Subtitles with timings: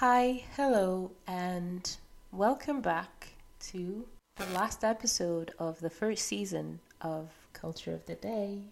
[0.00, 1.98] Hi, hello, and
[2.32, 3.34] welcome back
[3.68, 8.62] to the last episode of the first season of Culture of the Day.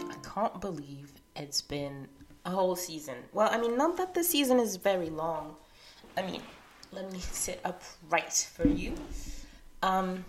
[0.00, 2.08] I can't believe it's been
[2.46, 3.16] a whole season.
[3.34, 5.56] Well, I mean, not that the season is very long.
[6.16, 6.40] I mean,
[6.90, 8.94] let me sit upright for you.
[9.82, 10.24] Um,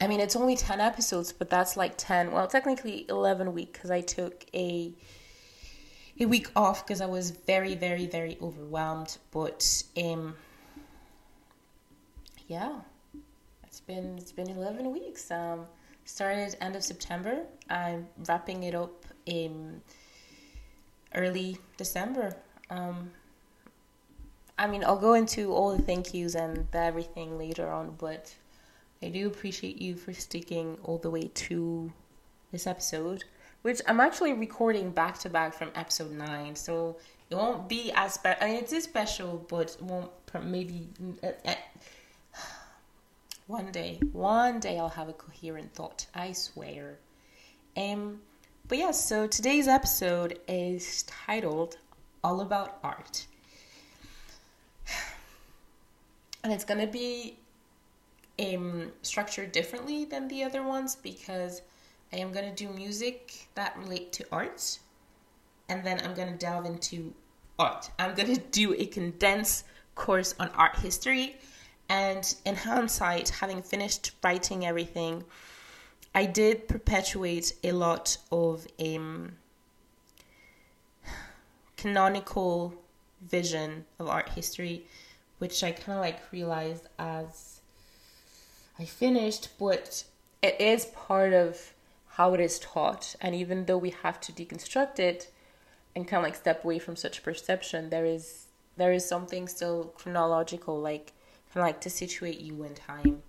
[0.00, 3.90] I mean, it's only 10 episodes, but that's like 10, well, technically 11 week because
[3.90, 4.92] I took a
[6.20, 9.16] a week off because I was very, very, very overwhelmed.
[9.30, 10.34] But um,
[12.46, 12.72] yeah,
[13.64, 15.30] it's been it's been 11 weeks.
[15.30, 15.66] Um,
[16.04, 17.40] started end of September.
[17.70, 19.80] I'm wrapping it up in
[21.14, 22.36] early December.
[22.68, 23.10] Um,
[24.58, 28.34] I mean, I'll go into all the thank yous and everything later on, but
[29.02, 31.90] I do appreciate you for sticking all the way to
[32.52, 33.24] this episode,
[33.62, 36.54] which I'm actually recording back to back from episode 9.
[36.54, 36.98] So
[37.30, 38.42] it won't be as special.
[38.42, 40.10] I mean, it is special, but won't
[40.42, 40.88] maybe.
[41.22, 41.54] Uh, uh,
[43.46, 46.06] one day, one day I'll have a coherent thought.
[46.14, 46.98] I swear.
[47.76, 48.20] Um,
[48.68, 51.78] but yeah, so today's episode is titled
[52.22, 53.26] All About Art.
[56.42, 57.36] And it's gonna be
[58.40, 61.62] um, structured differently than the other ones because
[62.12, 64.78] I am going to do music that relate to art
[65.68, 67.12] and then I'm going to delve into
[67.58, 67.90] art.
[67.98, 71.36] I'm going to do a condensed course on art history
[71.88, 75.24] and in hindsight having finished writing everything
[76.14, 79.32] I did perpetuate a lot of um,
[81.76, 82.74] canonical
[83.20, 84.86] vision of art history
[85.38, 87.59] which I kind of like realized as
[88.80, 90.04] I finished, but
[90.42, 91.74] it is part of
[92.08, 93.14] how it is taught.
[93.20, 95.30] And even though we have to deconstruct it
[95.94, 99.92] and kind of like step away from such perception, there is there is something still
[99.96, 101.12] chronological, like
[101.52, 103.22] kind of like to situate you in time.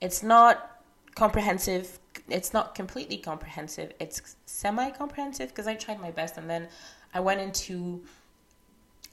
[0.00, 0.82] It's not
[1.14, 1.98] comprehensive.
[2.28, 3.92] It's not completely comprehensive.
[3.98, 6.68] It's semi comprehensive because I tried my best, and then
[7.14, 8.02] I went into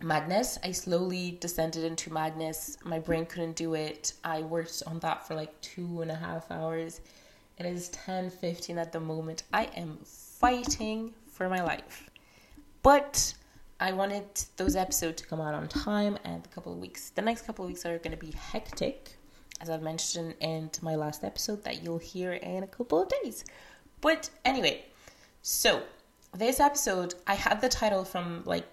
[0.03, 0.57] madness.
[0.63, 2.78] I slowly descended into madness.
[2.84, 4.13] My brain couldn't do it.
[4.23, 7.01] I worked on that for like two and a half hours.
[7.57, 9.44] It is 10 15 at the moment.
[9.53, 12.09] I am fighting for my life.
[12.84, 13.34] But
[13.79, 14.25] I wanted
[14.57, 17.09] those episodes to come out on time and a couple of weeks.
[17.09, 19.17] The next couple of weeks are going to be hectic,
[19.59, 23.44] as I've mentioned in my last episode that you'll hear in a couple of days.
[24.01, 24.85] But anyway,
[25.41, 25.84] so
[26.35, 28.66] this episode, I had the title from like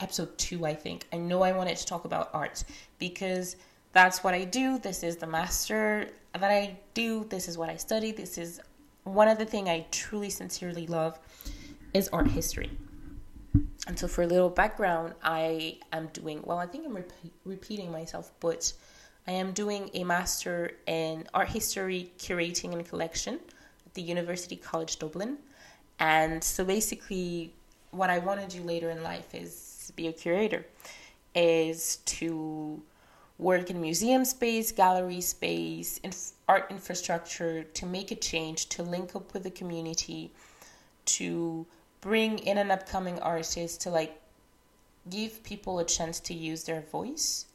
[0.00, 1.06] episode two, I think.
[1.12, 2.64] I know I wanted to talk about art
[2.98, 3.56] because
[3.92, 4.78] that's what I do.
[4.78, 7.24] This is the master that I do.
[7.30, 8.12] This is what I study.
[8.12, 8.60] This is
[9.04, 11.18] one of the things I truly, sincerely love
[11.92, 12.70] is art history.
[13.86, 17.12] And so, for a little background, I am doing, well, I think I'm rep-
[17.44, 18.72] repeating myself, but
[19.26, 23.34] I am doing a master in art history, curating, and collection
[23.86, 25.36] at the University College Dublin.
[26.00, 27.52] And so, basically,
[27.90, 30.66] what I want to do later in life is be a curator
[31.34, 32.82] is to
[33.38, 36.12] work in museum space, gallery space, in
[36.48, 40.32] art infrastructure to make a change, to link up with the community,
[41.04, 41.66] to
[42.00, 44.20] bring in an upcoming artist to like
[45.10, 47.46] give people a chance to use their voice.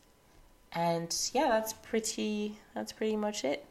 [0.74, 3.66] And yeah, that's pretty that's pretty much it.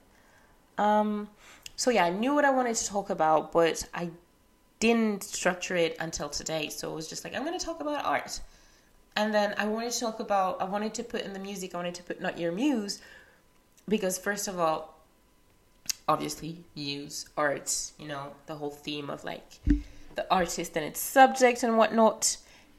[0.79, 1.29] Um
[1.77, 4.11] so yeah, I knew what I wanted to talk about, but I
[4.81, 6.69] didn't structure it until today.
[6.69, 8.41] So it was just like, I'm going to talk about art.
[9.17, 11.79] And then I wanted to talk about, I wanted to put in the music, I
[11.79, 13.01] wanted to put Not Your Muse,
[13.89, 14.95] because first of all,
[16.07, 19.59] obviously, muse, arts, you know, the whole theme of like
[20.15, 22.37] the artist and its subject and whatnot.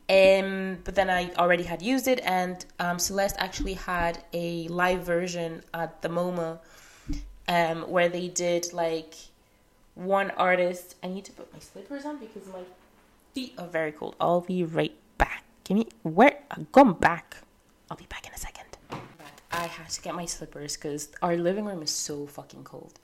[0.10, 5.04] Um, but then I already had used it, and um, Celeste actually had a live
[5.04, 6.58] version at the MoMA
[7.48, 9.14] um, where they did like
[10.00, 10.96] one artist.
[11.04, 12.64] I need to put my slippers on because my
[13.34, 14.16] feet are very cold.
[14.20, 15.44] I'll be right back.
[15.64, 16.40] Give me where?
[16.50, 17.38] I come back.
[17.92, 18.66] I'll be back in a second.
[19.52, 23.00] I had to get my slippers because our living room is so fucking cold.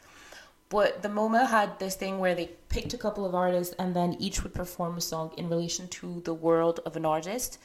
[0.69, 4.15] But the MoMA had this thing where they picked a couple of artists and then
[4.19, 7.59] each would perform a song in relation to the world of an artist.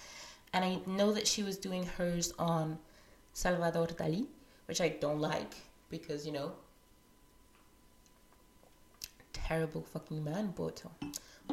[0.52, 2.78] And I know that she was doing hers on
[3.32, 4.26] Salvador Dali,
[4.66, 5.54] which I don't like
[5.88, 6.52] because, you know,
[9.50, 10.82] terrible fucking man, but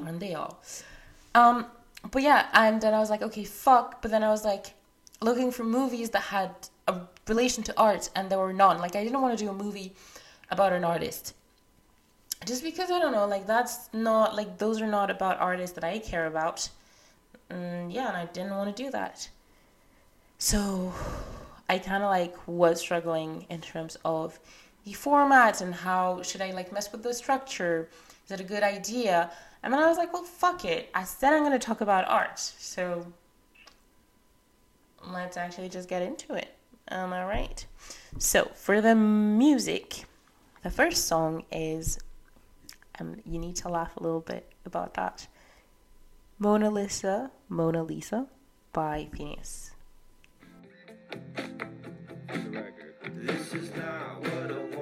[0.05, 0.61] aren't they all?
[1.33, 1.65] Um,
[2.11, 4.01] but yeah, and then I was like, okay, fuck.
[4.01, 4.67] But then I was like
[5.21, 6.51] looking for movies that had
[6.87, 6.93] a
[7.27, 8.77] relation to art, and there were none.
[8.79, 9.93] Like I didn't want to do a movie
[10.51, 11.33] about an artist.
[12.45, 15.83] just because I don't know, like that's not like those are not about artists that
[15.83, 16.69] I care about.
[17.49, 19.29] And yeah, and I didn't want to do that.
[20.37, 20.93] So
[21.67, 24.39] I kind of like was struggling in terms of
[24.87, 27.89] the format and how should I like mess with the structure?
[28.25, 29.29] Is it a good idea?
[29.61, 30.89] And then I was like, well, fuck it.
[30.95, 32.39] I said I'm going to talk about art.
[32.39, 33.05] So
[35.05, 36.55] let's actually just get into it.
[36.87, 37.65] Am I right?
[38.17, 40.05] So for the music,
[40.63, 41.99] the first song is,
[42.99, 45.27] um, you need to laugh a little bit about that.
[46.39, 48.27] Mona Lisa, Mona Lisa
[48.71, 49.71] by Finneas.
[53.15, 54.76] This is not what I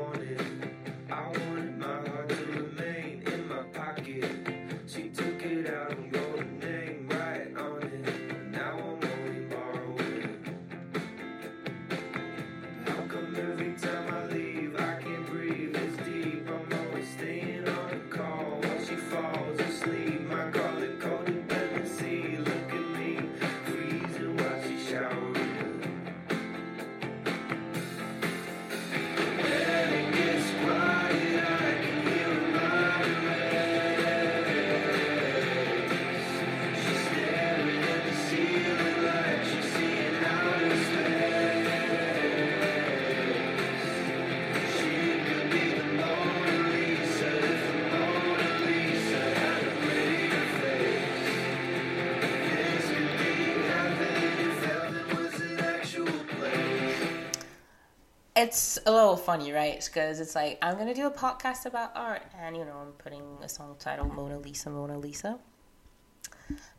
[58.86, 59.84] a little funny, right?
[59.84, 63.24] Because it's like I'm gonna do a podcast about art, and you know I'm putting
[63.42, 65.40] a song titled Mona Lisa, Mona Lisa.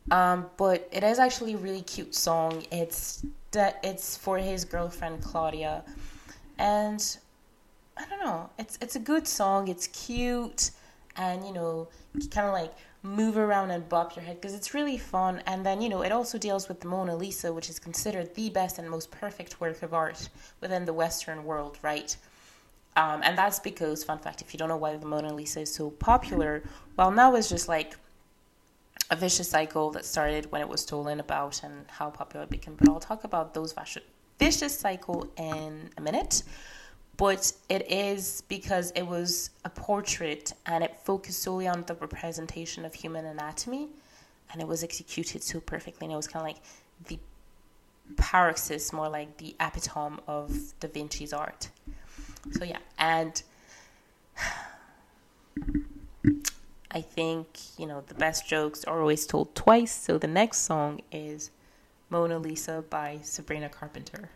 [0.09, 2.63] Um, but it is actually a really cute song.
[2.71, 5.83] It's that it's for his girlfriend Claudia,
[6.57, 7.17] and
[7.97, 8.49] I don't know.
[8.57, 9.67] It's it's a good song.
[9.67, 10.71] It's cute,
[11.17, 11.89] and you know,
[12.31, 15.41] kind of like move around and bop your head because it's really fun.
[15.45, 18.49] And then you know, it also deals with the Mona Lisa, which is considered the
[18.49, 20.29] best and most perfect work of art
[20.61, 22.15] within the Western world, right?
[22.95, 25.73] Um, and that's because, fun fact, if you don't know why the Mona Lisa is
[25.73, 26.63] so popular,
[26.97, 27.95] well, now it's just like
[29.11, 32.75] a vicious cycle that started when it was stolen about and how popular it became.
[32.75, 33.73] But I'll talk about those
[34.39, 36.41] vicious cycle in a minute.
[37.17, 42.85] But it is because it was a portrait and it focused solely on the representation
[42.85, 43.89] of human anatomy
[44.51, 46.05] and it was executed so perfectly.
[46.05, 46.61] And it was kind of like
[47.07, 47.19] the
[48.15, 51.69] paroxysm, more like the epitome of Da Vinci's art.
[52.51, 52.77] So, yeah.
[52.97, 53.41] And
[56.91, 57.47] I think,
[57.77, 59.91] you know, the best jokes are always told twice.
[59.91, 61.51] So the next song is
[62.09, 64.29] Mona Lisa by Sabrina Carpenter.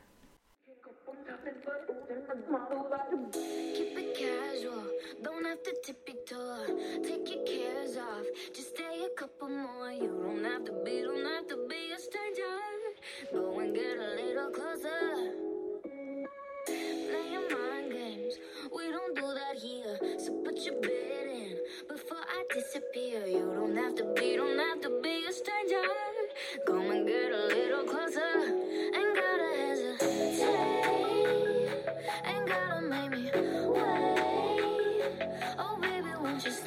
[5.71, 6.65] To tippy toe.
[7.03, 9.91] Take your cares off, just stay a couple more.
[9.91, 12.57] You don't have to be, don't have to be a stranger.
[13.31, 15.31] Go and get a little closer.
[16.67, 18.35] Playing mind games,
[18.75, 19.97] we don't do that here.
[20.19, 21.57] So put your bid in
[21.87, 23.25] before I disappear.
[23.25, 25.83] You don't have to be, don't have to be a stranger.
[26.67, 28.31] Come and get a little closer.
[28.95, 29.70] Ain't gotta hesitate.
[36.43, 36.57] Both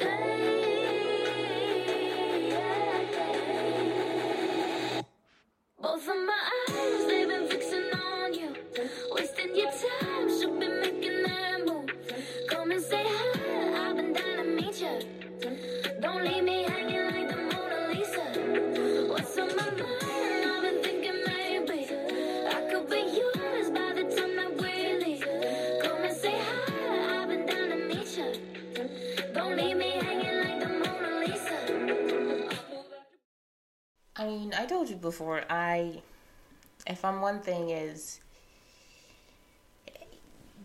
[6.07, 6.74] of my eyes,
[35.05, 36.01] before, I,
[36.87, 38.19] if I'm one thing, is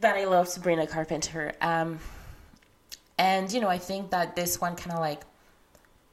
[0.01, 1.53] that I love Sabrina Carpenter.
[1.61, 1.99] Um,
[3.19, 5.23] and, you know, I think that this one kind of like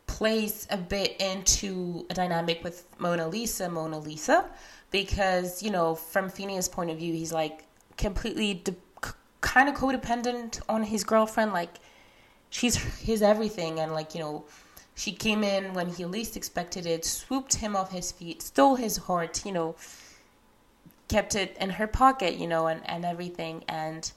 [0.06, 4.46] plays a bit into a dynamic with Mona Lisa, Mona Lisa,
[4.92, 7.64] because, you know, from Finneas' point of view, he's like
[7.98, 8.76] completely de-
[9.42, 11.54] kind of codependent on his girlfriend.
[11.54, 11.76] Like,
[12.50, 13.80] she's his everything.
[13.80, 14.46] And, like, you know,
[14.98, 18.98] she came in when he least expected it, swooped him off his feet, stole his
[18.98, 19.76] heart, you know,
[21.08, 23.64] kept it in her pocket, you know, and, and everything.
[23.70, 24.12] And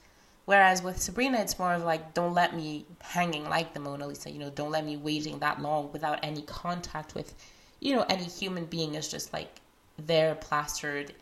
[0.47, 4.31] whereas with Sabrina, it's more of like, don't let me hanging like the Mona Lisa,
[4.31, 7.35] you know, don't let me waiting that long without any contact with,
[7.81, 9.61] you know, any human being is just like
[9.99, 11.13] there, plastered,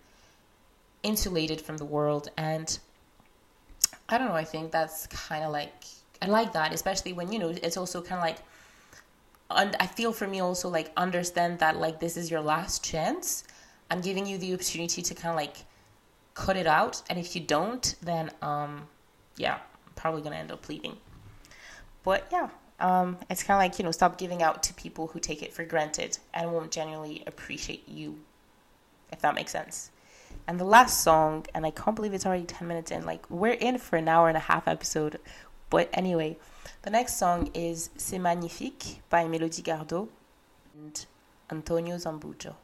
[1.03, 2.29] insulated from the world.
[2.37, 2.79] And
[4.09, 5.85] I don't know, I think that's kind of like
[6.23, 8.39] I like that, especially when you know it's also kind of like.
[9.51, 13.45] And I feel for me also like understand that like this is your last chance.
[13.91, 15.65] I'm giving you the opportunity to kind of like
[16.35, 18.87] cut it out, and if you don't, then um,
[19.37, 20.97] yeah, I'm probably gonna end up leaving.
[22.05, 22.49] But yeah,
[22.81, 25.53] um, it's kind of like you know stop giving out to people who take it
[25.53, 28.19] for granted and won't genuinely appreciate you,
[29.11, 29.91] if that makes sense.
[30.47, 33.53] And the last song, and I can't believe it's already 10 minutes in, like, we're
[33.53, 35.21] in for an hour and a half episode.
[35.69, 36.39] But anyway,
[36.83, 40.09] the next song is C'est Magnifique by Melodie Gardot
[40.75, 41.07] and
[41.51, 42.55] António Zambujo.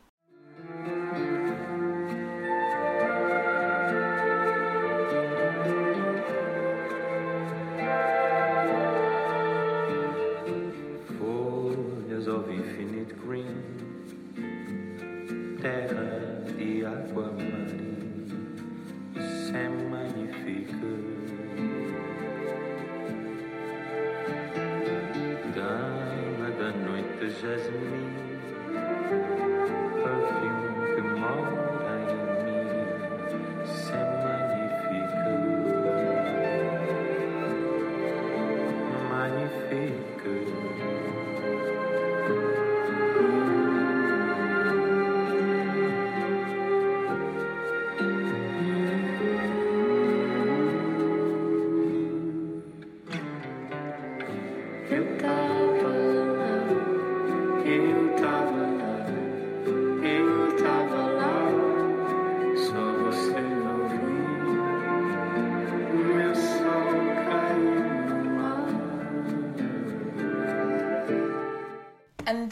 [27.45, 28.24] Noite, jasmim,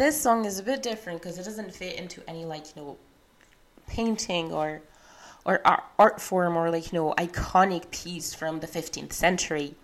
[0.03, 2.97] this song is a bit different because it doesn't fit into any like you know
[3.87, 4.83] painting or
[5.45, 9.77] or art, form or like you know iconic piece from the 15th century.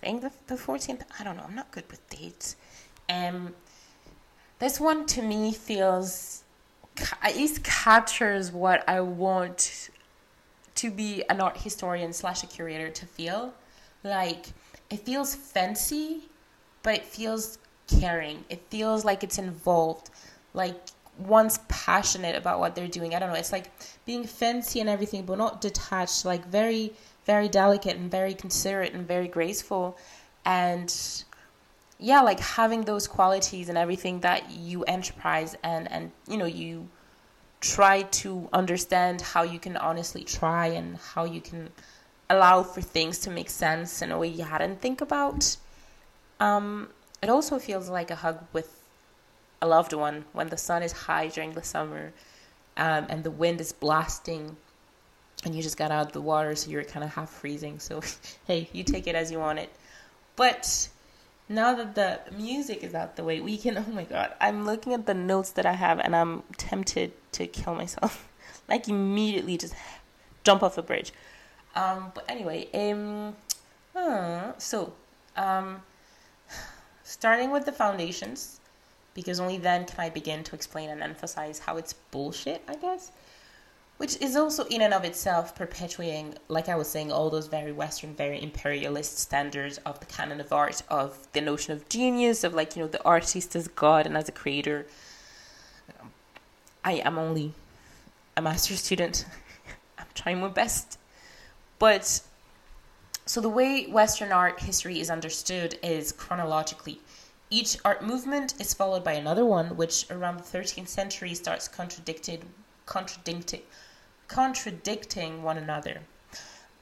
[0.00, 1.02] I think the, the 14th.
[1.18, 1.42] I don't know.
[1.42, 2.54] I'm not good with dates.
[3.08, 3.54] Um,
[4.60, 6.44] this one to me feels
[7.20, 9.90] at least captures what I want
[10.76, 13.52] to be an art historian slash a curator to feel.
[14.04, 14.46] Like
[14.90, 16.28] it feels fancy,
[16.84, 18.44] but it feels caring.
[18.48, 20.10] It feels like it's involved.
[20.54, 20.76] Like
[21.18, 23.14] one's passionate about what they're doing.
[23.14, 23.36] I don't know.
[23.36, 23.70] It's like
[24.04, 26.24] being fancy and everything, but not detached.
[26.24, 26.92] Like very,
[27.24, 29.96] very delicate and very considerate and very graceful.
[30.44, 30.94] And
[31.98, 36.88] yeah, like having those qualities and everything that you enterprise and and you know you
[37.60, 41.70] try to understand how you can honestly try and how you can
[42.28, 45.56] allow for things to make sense in a way you hadn't think about.
[46.38, 46.90] Um,
[47.26, 48.84] it also feels like a hug with
[49.60, 52.12] a loved one when the sun is high during the summer
[52.76, 54.56] um, and the wind is blasting
[55.44, 57.80] and you just got out of the water so you're kind of half freezing.
[57.80, 58.00] So,
[58.46, 59.70] hey, you take it as you want it.
[60.36, 60.88] But
[61.48, 63.76] now that the music is out the way, we can.
[63.88, 67.48] Oh my god, I'm looking at the notes that I have and I'm tempted to
[67.48, 68.28] kill myself.
[68.68, 69.74] like, immediately just
[70.44, 71.12] jump off a bridge.
[71.74, 73.34] Um, but anyway, um,
[73.96, 74.92] uh, so,
[75.36, 75.82] um,
[77.06, 78.58] starting with the foundations,
[79.14, 83.12] because only then can I begin to explain and emphasize how it's bullshit, I guess.
[83.98, 87.72] Which is also, in and of itself, perpetuating, like I was saying, all those very
[87.72, 92.52] Western, very imperialist standards of the canon of art, of the notion of genius, of
[92.52, 94.84] like, you know, the artist as God and as a creator.
[96.84, 97.52] I am only
[98.36, 99.24] a master's student.
[99.98, 100.98] I'm trying my best.
[101.78, 102.20] But
[103.28, 107.00] so the way Western art history is understood is chronologically.
[107.50, 112.44] Each art movement is followed by another one, which around the 13th century starts contradicted,
[112.86, 113.62] contradicting,
[114.28, 116.02] contradicting one another.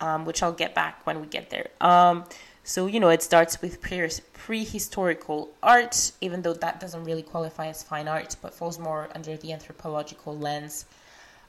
[0.00, 1.68] Um, which I'll get back when we get there.
[1.80, 2.24] Um,
[2.62, 7.68] so you know, it starts with pre- prehistorical art, even though that doesn't really qualify
[7.68, 10.84] as fine art, but falls more under the anthropological lens.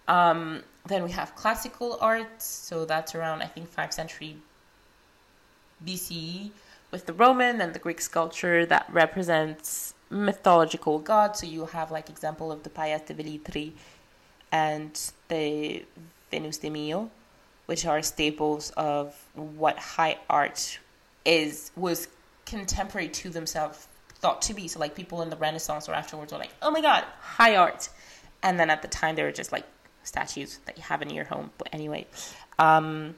[0.07, 4.37] Um, then we have classical art, so that's around I think 5th century
[5.85, 6.51] BCE,
[6.91, 11.39] with the Roman and the Greek sculpture that represents mythological gods.
[11.39, 13.73] So you have like example of the Pallas de Velletri
[14.51, 15.83] and the
[16.31, 17.09] Venus de Milo,
[17.65, 20.79] which are staples of what high art
[21.25, 22.07] is was
[22.45, 24.67] contemporary to themselves thought to be.
[24.67, 27.89] So like people in the Renaissance or afterwards were like, oh my god, high art,
[28.43, 29.65] and then at the time they were just like
[30.03, 31.51] statues that you have in your home.
[31.57, 32.07] But anyway,
[32.59, 33.15] um,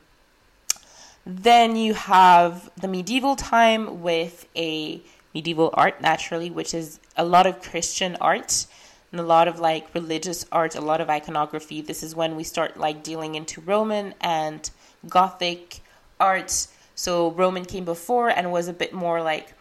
[1.28, 5.02] then you have the medieval time with a
[5.34, 8.66] medieval art, naturally, which is a lot of Christian art
[9.12, 11.82] and a lot of like religious art, a lot of iconography.
[11.82, 14.70] This is when we start like dealing into Roman and
[15.10, 15.82] Gothic
[16.18, 16.68] art.
[16.96, 19.54] So Roman came before and was a bit more like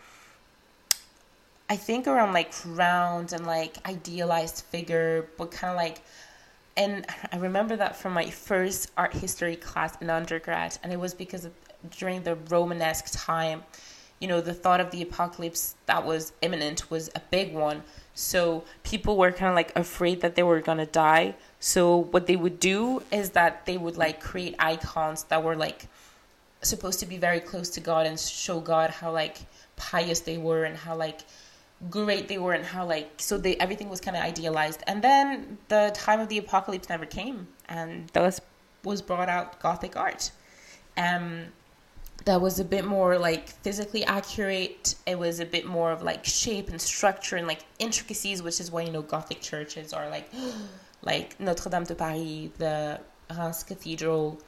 [1.68, 6.00] I think around like round and like idealized figure, but kind of like
[6.76, 11.14] and I remember that from my first art history class in undergrad, and it was
[11.14, 11.52] because of,
[11.98, 13.62] during the Romanesque time,
[14.20, 17.82] you know, the thought of the apocalypse that was imminent was a big one.
[18.14, 21.34] So people were kind of like afraid that they were gonna die.
[21.60, 25.86] So what they would do is that they would like create icons that were like
[26.62, 29.38] supposed to be very close to God and show God how like
[29.76, 31.20] pious they were and how like
[31.90, 34.82] great they were and how like so they everything was kind of idealized.
[34.86, 38.40] And then the time of the apocalypse never came and thus
[38.84, 40.30] was brought out gothic art.
[40.96, 41.46] Um
[42.24, 44.94] that was a bit more like physically accurate.
[45.06, 48.70] It was a bit more of like shape and structure and like intricacies which is
[48.70, 50.30] why you know gothic churches are like
[51.02, 52.98] like notre dame de paris the
[53.30, 54.40] reims cathedral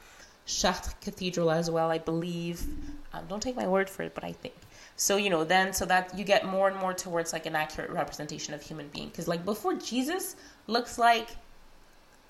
[0.45, 2.65] chartres cathedral as well i believe.
[3.13, 4.55] Um, don't take my word for it but i think
[4.99, 7.89] so you know then so that you get more and more towards like an accurate
[7.89, 9.07] representation of human being.
[9.07, 10.35] Because like before jesus
[10.67, 11.29] looks like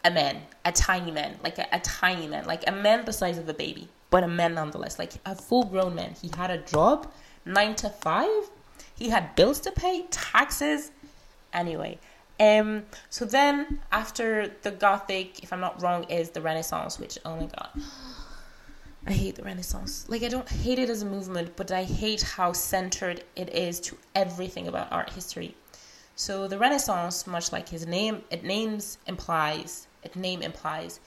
[0.05, 3.39] a man a tiny man like a, a tiny man like a man the size
[3.39, 6.13] of a baby but a man nonetheless like a full grown man.
[6.21, 7.11] He had a job
[7.43, 8.51] nine to five.
[8.95, 10.91] He had bills to pay taxes.
[11.51, 11.97] Anyway
[12.39, 17.35] um so then after the gothic if i'm not wrong is the renaissance which oh
[17.35, 17.69] my god
[19.07, 20.05] I hate the Renaissance.
[20.09, 23.79] Like, I don't hate it as a movement, but I hate how centered it is
[23.81, 25.55] to everything about art history.
[26.15, 30.99] So, the Renaissance, much like his name, it names implies, it name implies,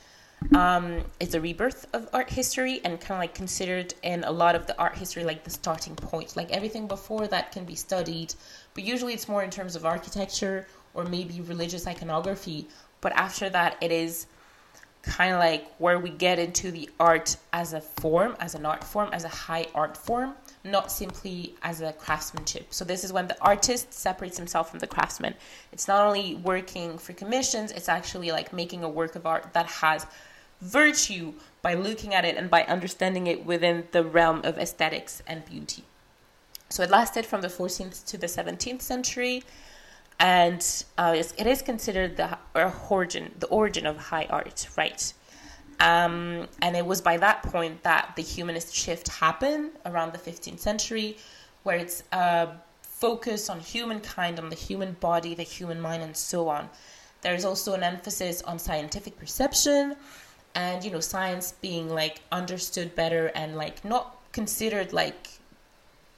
[0.56, 4.56] um, it's a rebirth of art history and kind of like considered in a lot
[4.56, 6.34] of the art history like the starting point.
[6.34, 8.34] Like, everything before that can be studied,
[8.74, 12.68] but usually it's more in terms of architecture or maybe religious iconography.
[13.02, 14.26] But after that, it is
[15.02, 18.84] kind of like where we get into the art as a form, as an art
[18.84, 22.72] form, as a high art form, not simply as a craftsmanship.
[22.72, 25.34] So this is when the artist separates himself from the craftsman.
[25.72, 29.66] It's not only working for commissions, it's actually like making a work of art that
[29.66, 30.06] has
[30.60, 35.44] virtue by looking at it and by understanding it within the realm of aesthetics and
[35.44, 35.82] beauty.
[36.68, 39.42] So it lasted from the 14th to the 17th century
[40.22, 42.38] and uh, it is considered the
[42.88, 45.12] origin, the origin of high art, right?
[45.80, 50.60] Um, and it was by that point that the humanist shift happened around the 15th
[50.60, 51.16] century,
[51.64, 52.50] where it's a
[52.82, 56.70] focus on humankind, on the human body, the human mind, and so on.
[57.22, 59.96] There's also an emphasis on scientific perception,
[60.54, 65.30] and you know, science being like understood better and like not considered like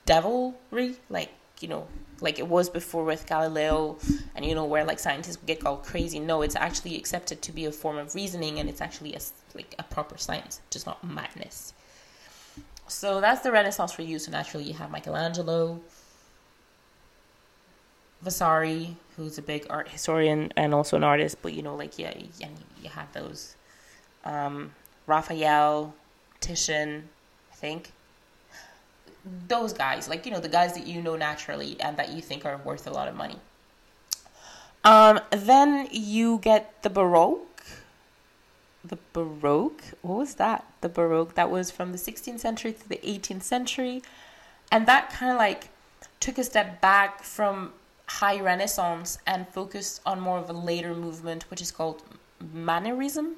[0.04, 1.86] devilry, like you know,
[2.24, 3.98] like it was before with Galileo
[4.34, 6.18] and you know where like scientists get all crazy.
[6.18, 9.20] No, it's actually accepted to be a form of reasoning and it's actually a,
[9.54, 11.74] like a proper science, just not madness.
[12.88, 14.18] So that's the Renaissance for you.
[14.18, 15.80] So naturally you have Michelangelo,
[18.22, 22.14] Vasari, who's a big art historian and also an artist, but you know like yeah,
[22.42, 23.54] and you have those
[24.24, 24.72] um,
[25.06, 25.94] Raphael,
[26.40, 27.10] Titian,
[27.52, 27.92] I think
[29.48, 32.44] those guys, like you know, the guys that you know naturally and that you think
[32.44, 33.38] are worth a lot of money.
[34.84, 37.40] Um, then you get the Baroque.
[38.84, 40.66] The Baroque, what was that?
[40.82, 44.02] The Baroque that was from the 16th century to the 18th century,
[44.70, 45.70] and that kind of like
[46.20, 47.72] took a step back from
[48.06, 52.02] high Renaissance and focused on more of a later movement, which is called
[52.52, 53.36] Mannerism,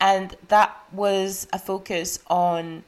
[0.00, 2.82] and that was a focus on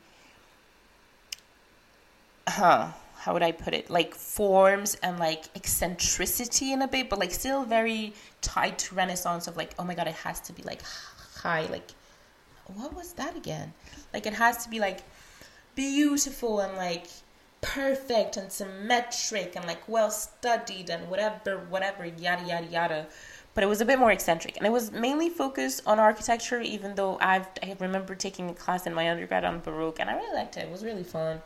[2.48, 3.90] huh, how would I put it?
[3.90, 9.46] Like forms and like eccentricity in a bit, but like still very tied to Renaissance
[9.46, 10.80] of like, oh my god, it has to be like
[11.34, 11.90] high, like
[12.74, 13.72] what was that again?
[14.12, 15.00] Like it has to be like
[15.74, 17.06] beautiful and like
[17.60, 23.06] perfect and symmetric and like well studied and whatever, whatever, yada yada yada.
[23.54, 26.60] But it was a bit more eccentric, and it was mainly focused on architecture.
[26.60, 30.14] Even though I've I remember taking a class in my undergrad on Baroque, and I
[30.14, 30.60] really liked it.
[30.60, 31.40] It was really fun.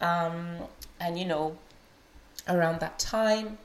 [0.00, 0.56] Um,
[0.98, 1.56] and you know,
[2.48, 3.58] around that time,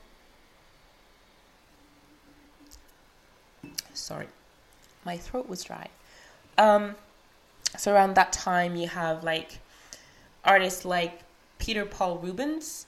[3.94, 4.28] sorry,
[5.04, 5.88] my throat was dry.
[6.58, 6.94] Um,
[7.76, 9.58] so around that time, you have like
[10.44, 11.20] artists like
[11.58, 12.86] Peter Paul Rubens,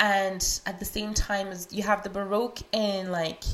[0.00, 3.44] and at the same time as you have the Baroque in like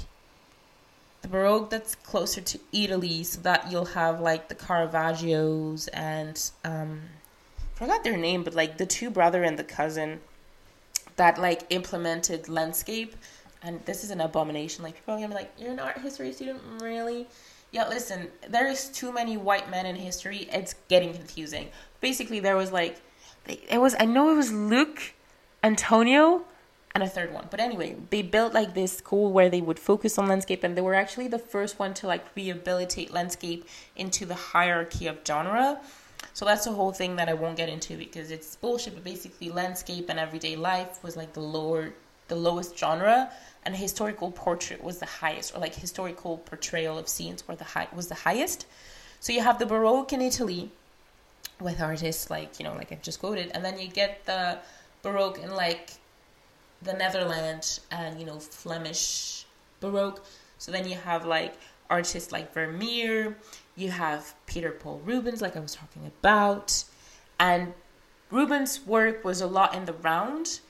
[1.23, 7.03] the Baroque that's closer to Italy, so that you'll have like the Caravaggios and um,
[7.83, 10.21] forgot their name, but like the two brother and the cousin
[11.17, 13.17] that like implemented landscape.
[13.61, 14.85] And this is an abomination.
[14.85, 17.27] Like people are gonna be like, "You're an art history student, really?"
[17.73, 20.49] Yeah, listen, there is too many white men in history.
[20.53, 21.71] It's getting confusing.
[22.01, 23.01] Basically, there was like
[23.49, 25.15] it was I know it was Luke,
[25.65, 26.45] Antonio,
[26.95, 27.49] and a third one.
[27.51, 30.83] But anyway, they built like this school where they would focus on landscape, and they
[30.83, 33.65] were actually the first one to like rehabilitate landscape
[33.97, 35.81] into the hierarchy of genre.
[36.35, 38.95] So that's the whole thing that I won't get into because it's bullshit.
[38.95, 41.93] But basically, landscape and everyday life was like the lower,
[42.29, 43.31] the lowest genre,
[43.65, 47.89] and historical portrait was the highest, or like historical portrayal of scenes were the high
[47.95, 48.67] was the highest.
[49.21, 50.71] So you have the Baroque in Italy,
[51.61, 54.59] with artists like you know like I've just quoted, and then you get the
[55.03, 55.93] Baroque in like
[56.83, 59.45] the Netherlands and you know Flemish
[59.81, 60.25] Baroque.
[60.59, 61.55] So then you have like
[61.91, 63.37] artists like Vermeer,
[63.77, 66.85] you have Peter Paul Rubens, like I was talking about,
[67.41, 67.73] and
[68.31, 70.61] Rubens' work was a lot in the round.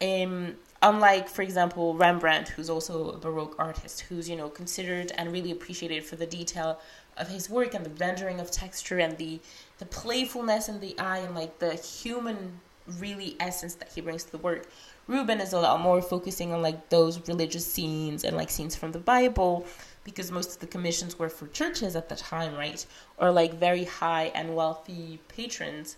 [0.00, 5.32] Um, unlike, for example, Rembrandt, who's also a Baroque artist, who's you know considered and
[5.32, 6.80] really appreciated for the detail
[7.16, 9.40] of his work and the rendering of texture and the
[9.78, 12.60] the playfulness in the eye and like the human
[12.98, 14.68] really essence that he brings to the work.
[15.06, 18.92] Ruben is a lot more focusing on like those religious scenes and like scenes from
[18.92, 19.66] the Bible
[20.04, 22.84] because most of the commissions were for churches at the time, right?
[23.18, 25.96] Or like very high and wealthy patrons.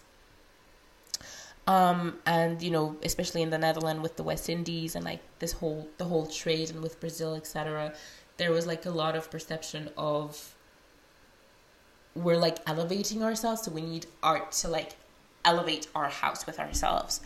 [1.67, 5.53] Um, and you know, especially in the Netherlands with the West Indies and like this
[5.53, 7.95] whole the whole trade and with Brazil, etc.,
[8.37, 10.55] there was like a lot of perception of
[12.15, 14.97] we're like elevating ourselves, so we need art to like
[15.45, 17.21] elevate our house with ourselves.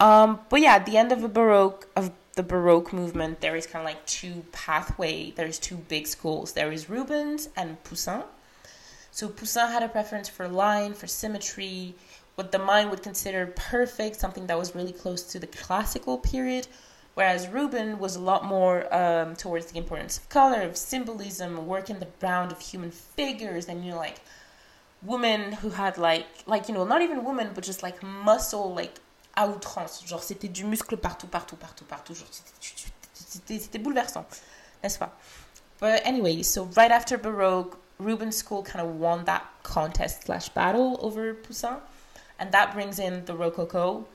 [0.00, 3.66] Um, but yeah, at the end of the Baroque of the Baroque movement, there is
[3.66, 5.32] kind of like two pathway.
[5.32, 6.52] There's two big schools.
[6.52, 8.24] There is Rubens and Poussin.
[9.10, 11.94] So Poussin had a preference for line, for symmetry,
[12.34, 16.66] what the mind would consider perfect, something that was really close to the classical period.
[17.14, 21.98] Whereas Rubin was a lot more um, towards the importance of color, of symbolism, working
[21.98, 24.20] the ground of human figures, and you know, like
[25.02, 28.98] women who had like, like you know, not even women, but just like muscle, like
[29.34, 30.02] à outrance.
[30.06, 32.14] Genre, c'était du muscle partout, partout, partout, partout.
[33.24, 34.26] C'était bouleversant,
[34.82, 35.12] n'est-ce pas?
[35.80, 40.98] But anyway, so right after Baroque, Rubens School kind of won that contest slash battle
[41.00, 41.80] over Poussin,
[42.38, 44.06] and that brings in the Rococo,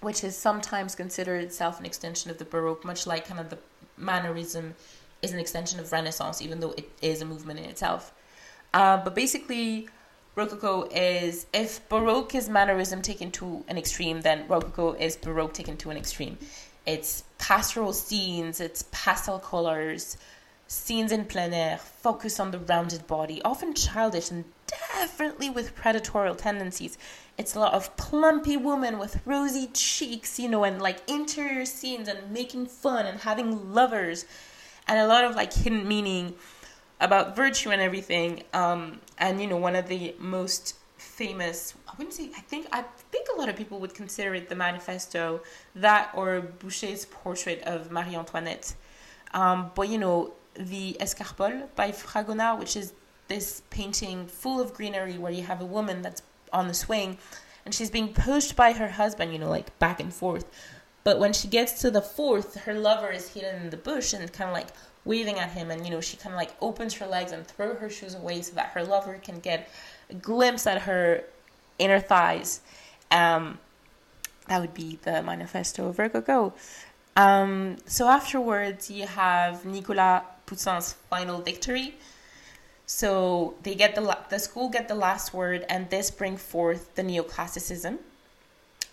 [0.00, 3.58] which is sometimes considered itself an extension of the Baroque, much like kind of the
[3.96, 4.74] Mannerism
[5.22, 8.12] is an extension of Renaissance, even though it is a movement in itself.
[8.72, 9.88] Uh, but basically,
[10.36, 15.76] Rococo is if Baroque is Mannerism taken to an extreme, then Rococo is Baroque taken
[15.78, 16.38] to an extreme.
[16.86, 20.16] It's pastoral scenes, it's pastel colors,
[20.68, 26.36] scenes in plein air, focus on the rounded body, often childish and definitely with predatorial
[26.36, 26.96] tendencies.
[27.36, 32.06] It's a lot of plumpy women with rosy cheeks, you know, and like interior scenes
[32.06, 34.26] and making fun and having lovers,
[34.86, 36.34] and a lot of like hidden meaning
[37.00, 38.42] about virtue and everything.
[38.52, 42.82] Um, and you know, one of the most famous, I wouldn't say, I think, I
[43.10, 45.40] think a lot of people would consider it the manifesto,
[45.74, 48.74] that or Boucher's portrait of Marie Antoinette.
[49.32, 52.92] Um, but you know, the Escarpole by Fragonard, which is
[53.28, 57.16] this painting full of greenery where you have a woman that's on the swing
[57.64, 60.44] and she's being pushed by her husband, you know, like back and forth.
[61.04, 64.30] But when she gets to the fourth, her lover is hidden in the bush and
[64.32, 64.68] kind of like
[65.04, 65.70] waving at him.
[65.70, 68.42] And, you know, she kind of like opens her legs and throw her shoes away
[68.42, 69.68] so that her lover can get
[70.08, 71.24] a glimpse at her
[71.78, 72.60] inner thighs.
[73.10, 73.58] Um,
[74.48, 76.52] that would be the manifesto of Rococo.
[77.16, 81.94] Um, so afterwards, you have Nicolas Poussin's final victory.
[82.86, 86.92] So they get the la- the school get the last word, and this bring forth
[86.96, 87.98] the neoclassicism,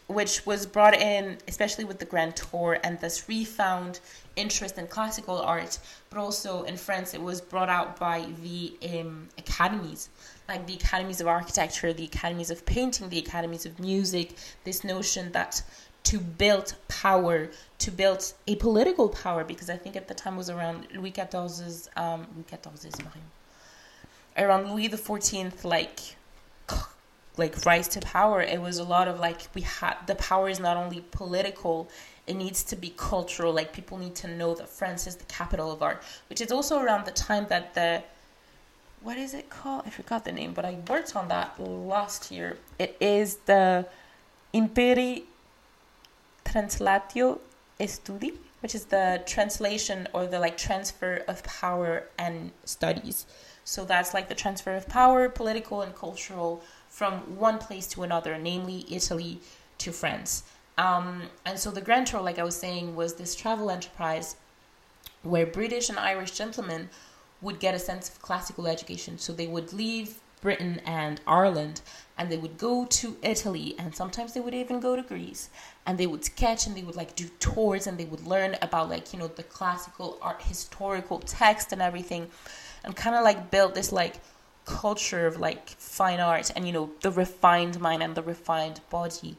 [0.08, 4.00] which was brought in especially with the Grand Tour and this refound
[4.38, 9.28] interest in classical art, but also in France it was brought out by the um,
[9.38, 10.10] academies,
[10.48, 14.34] like the academies of architecture, the academies of painting, the academies of music.
[14.64, 15.62] This notion that
[16.04, 20.50] to build power, to build a political power, because I think at the time was
[20.50, 23.02] around Louis XIV's um, Louis XIV's
[24.38, 26.00] around Louis the Fourteenth, like
[27.38, 28.42] like rise to power.
[28.42, 31.90] It was a lot of like we had the power is not only political,
[32.28, 33.54] it needs to be cultural.
[33.54, 36.80] Like people need to know that France is the capital of art, which is also
[36.80, 38.04] around the time that the
[39.02, 39.84] what is it called?
[39.86, 42.58] I forgot the name, but I worked on that last year.
[42.80, 43.86] It is the
[44.54, 45.24] Imperii
[46.44, 47.40] Translatio
[47.80, 53.28] Studii, which is the translation or the like transfer of power and studies.
[53.64, 58.38] So that's like the transfer of power, political and cultural, from one place to another,
[58.38, 59.40] namely Italy
[59.78, 60.44] to France.
[60.78, 64.36] Um, and so the Grand Tour, like I was saying, was this travel enterprise
[65.24, 66.90] where British and Irish gentlemen
[67.42, 69.18] would get a sense of classical education.
[69.18, 71.82] So they would leave Britain and Ireland,
[72.18, 75.50] and they would go to Italy, and sometimes they would even go to Greece,
[75.86, 78.90] and they would sketch and they would like do tours and they would learn about
[78.90, 82.30] like you know the classical art, historical text and everything,
[82.84, 84.16] and kind of like build this like
[84.66, 89.38] culture of like fine art and you know the refined mind and the refined body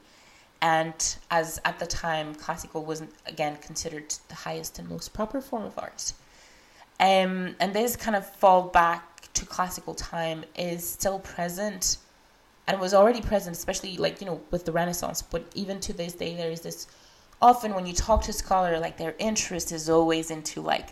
[0.61, 5.65] and as at the time classical wasn't again considered the highest and most proper form
[5.65, 6.13] of art.
[7.01, 11.99] Um, and this kind of fall back to classical time is still present
[12.67, 15.23] and was already present especially like you know with the renaissance.
[15.23, 16.89] But even to this day there is this
[17.41, 20.89] often when you talk to a scholar like their interest is always into like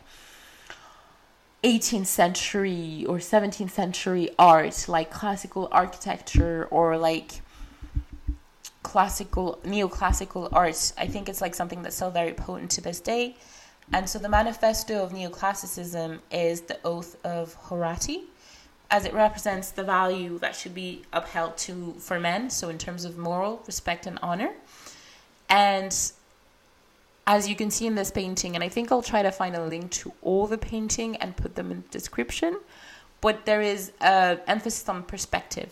[1.65, 7.41] 18th century or 17th century art like classical architecture or like
[8.97, 13.37] classical neoclassical art i think it's like something that's still very potent to this day.
[13.93, 18.21] And so the manifesto of neoclassicism is the oath of horatii
[18.91, 21.75] as it represents the value that should be upheld to
[22.07, 24.53] for men so in terms of moral respect and honor.
[25.51, 25.93] And
[27.27, 29.65] as you can see in this painting and i think i'll try to find a
[29.75, 32.53] link to all the painting and put them in the description
[33.21, 35.71] but there is a emphasis on perspective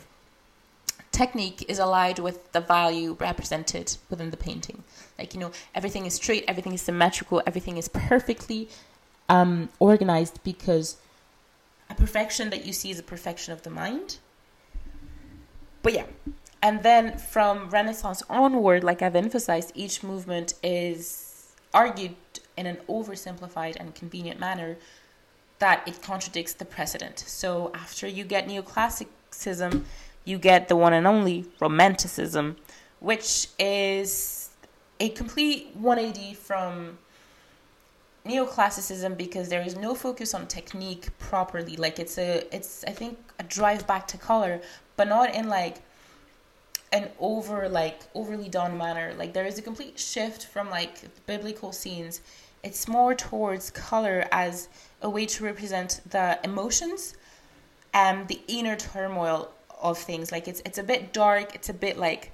[1.15, 4.83] technique is allied with the value represented within the painting.
[5.19, 8.69] Like, you know, everything is straight, everything is symmetrical, everything is perfectly
[9.29, 10.97] um, organized because
[11.89, 14.19] a perfection that you see is a perfection of the mind.
[15.83, 16.07] But yeah,
[16.61, 22.17] and then from Renaissance onward, like I've emphasized, each movement is argued
[22.57, 24.77] in an oversimplified and convenient manner
[25.59, 27.19] that it contradicts the precedent.
[27.19, 29.85] So after you get neoclassicism,
[30.25, 32.57] you get the one and only romanticism,
[33.01, 34.51] which is
[35.01, 36.99] a complete 180 from
[38.27, 41.77] neoclassicism because there is no focus on technique properly.
[41.77, 44.63] Like it's a it's i think a drive back to color
[44.97, 45.83] but not in like
[46.93, 49.15] an over like overly done manner.
[49.19, 52.21] Like there is a complete shift from like biblical scenes.
[52.63, 54.69] It's more towards color as
[55.03, 57.15] a way to represent the emotions
[57.93, 59.51] and the inner turmoil
[59.85, 60.33] of things.
[60.33, 62.33] Like it's it's a bit dark, it's a bit like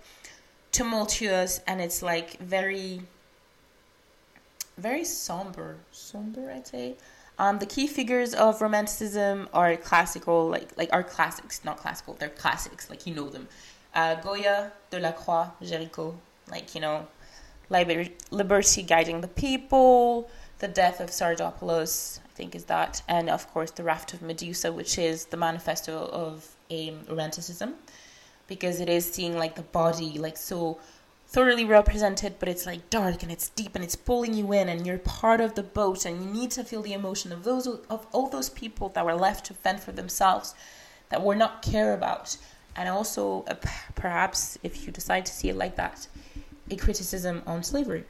[0.72, 3.02] tumultuous, and it's like very
[4.78, 6.96] very somber, somber I'd say.
[7.38, 12.14] Um, the key figures of Romanticism are classical, like like are classics, not classical.
[12.14, 13.48] They're classics, like you know them.
[13.94, 16.14] Uh, Goya, Delacroix, Géricault,
[16.50, 17.08] like you know,
[17.68, 20.30] liber- liberty guiding the people.
[20.58, 24.70] The death of Sardanapalus, I think, is that, and of course the Raft of Medusa,
[24.70, 26.54] which is the manifesto of
[27.08, 27.74] romanticism
[28.46, 30.78] because it is seeing like the body like so
[31.26, 34.86] thoroughly represented but it's like dark and it's deep and it's pulling you in and
[34.86, 38.06] you're part of the boat and you need to feel the emotion of those of
[38.12, 40.54] all those people that were left to fend for themselves
[41.10, 42.36] that were not cared about.
[42.74, 43.54] And also uh,
[43.94, 46.08] perhaps if you decide to see it like that
[46.70, 48.04] a criticism on slavery.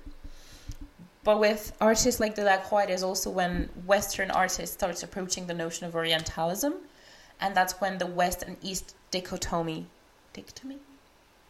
[1.24, 5.86] But with artists like Delacroix, it is also when Western artists starts approaching the notion
[5.86, 6.74] of Orientalism
[7.40, 9.86] and that's when the west and east dichotomy
[10.32, 10.78] dichotomy?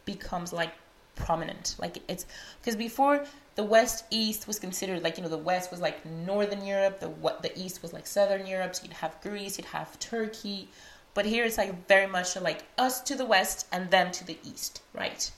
[0.05, 0.73] Becomes like
[1.15, 1.75] prominent.
[1.79, 2.25] Like it's
[2.59, 3.25] because before
[3.55, 7.09] the west east was considered like you know the west was like northern europe the
[7.09, 10.67] what the east was like southern europe so you'd have greece you'd have turkey.
[11.13, 14.37] But here it's like very much like us to the west and them to the
[14.43, 15.31] east right?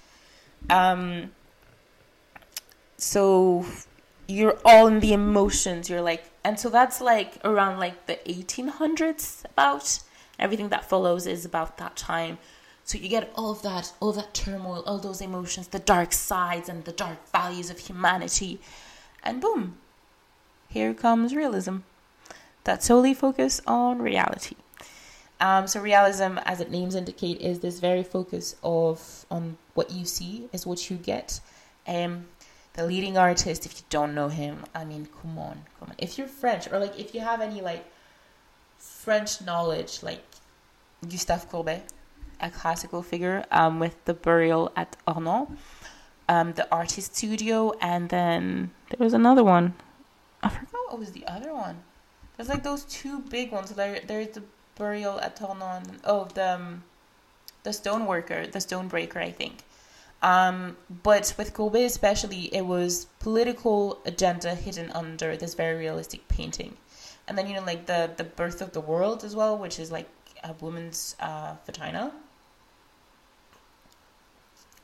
[0.70, 1.32] Um
[2.98, 3.66] so
[4.28, 5.90] you're all in the emotions.
[5.90, 10.00] You're like and so that's like around like the 1800s about
[10.40, 12.38] Everything that follows is about that time.
[12.84, 16.68] So you get all of that, all that turmoil, all those emotions, the dark sides
[16.68, 18.60] and the dark values of humanity.
[19.24, 19.78] And boom,
[20.68, 21.78] here comes realism
[22.66, 24.56] that solely focus on reality.
[25.40, 30.06] Um, so realism, as its names indicate, is this very focus of on what you
[30.06, 31.42] see is what you get.
[31.88, 32.28] Um,
[32.74, 35.96] the leading artist, if you don't know him, I mean, come on, come on.
[35.98, 37.86] If you're French or like if you have any like
[38.84, 40.24] French knowledge, like
[41.08, 41.84] Gustave Courbet,
[42.42, 45.48] a classical figure, um, with the burial at Ornans,
[46.28, 49.74] um, the artist studio, and then there was another one.
[50.42, 51.78] I forgot what was the other one.
[52.36, 53.72] There's like those two big ones.
[53.72, 54.44] There, there's the
[54.76, 56.00] burial at Ornans.
[56.04, 56.84] Oh, the um,
[57.64, 59.64] the stoneworker, the stonebreaker, I think.
[60.22, 66.76] Um, but with Courbet especially, it was political agenda hidden under this very realistic painting
[67.28, 69.92] and then you know like the the birth of the world as well, which is
[69.92, 70.10] like
[70.44, 72.12] a woman's uh, vagina,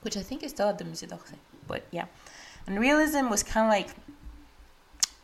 [0.02, 1.38] which I think is still at the Musée d'Orsay.
[1.68, 2.06] But yeah,
[2.66, 3.96] and realism was kind of like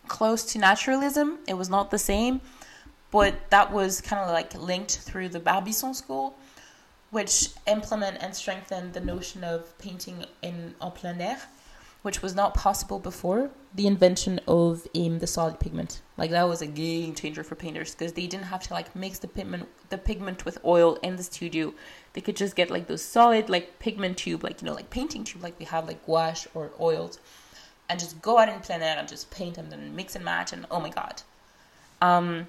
[0.08, 1.40] close to naturalism.
[1.48, 2.42] It was not the same,
[3.12, 6.36] but that was kind of like linked through the Barbizon school,
[7.12, 11.40] which implement and strengthen the notion of painting in en plein air,
[12.06, 16.04] which was not possible before the invention of um, the solid pigment.
[16.18, 19.18] Like that was a game changer for painters because they didn't have to like mix
[19.18, 21.74] the pigment the pigment with oil in the studio.
[22.14, 25.24] They could just get like those solid like pigment tube, like you know, like painting
[25.24, 27.18] tube, like we have like gouache or oils,
[27.90, 30.54] and just go out in plein air and just paint them and mix and match
[30.54, 31.24] and oh my god.
[32.04, 32.46] Um,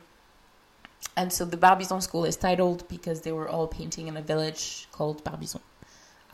[1.17, 4.87] and so the Barbizon school is titled because they were all painting in a village
[4.93, 5.63] called Barbizon.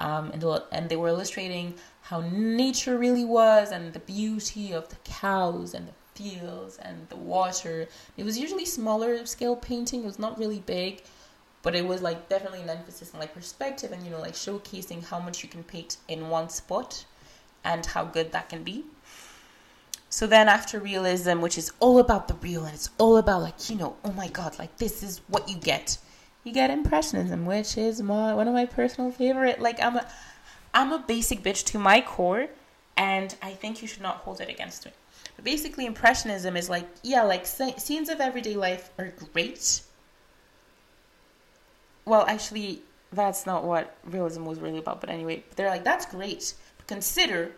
[0.01, 1.75] Um, and, and they were illustrating
[2.13, 7.17] how nature really was and the beauty of the cows and the fields and the
[7.17, 7.89] water.
[8.19, 11.05] It was usually smaller scale painting, it was not really big,
[11.63, 15.03] but it was like definitely an emphasis on like perspective and you know like showcasing
[15.03, 17.03] how much you can paint in one spot
[17.65, 18.85] and how good that can be.
[20.11, 23.71] So then after realism, which is all about the real and it's all about like,
[23.71, 25.97] you know, oh my god, like this is what you get.
[26.45, 29.61] You get impressionism, which is my one of my personal favorite.
[29.61, 30.07] Like I'm a
[30.75, 32.49] I'm a basic bitch to my core
[32.97, 34.93] and I think you should not hold it against me.
[35.37, 39.83] But basically impressionism is like, yeah, like sc- scenes of everyday life are great.
[42.05, 42.83] Well, actually
[43.13, 46.55] that's not what realism was really about, but anyway, they're like that's great.
[46.87, 47.53] Consider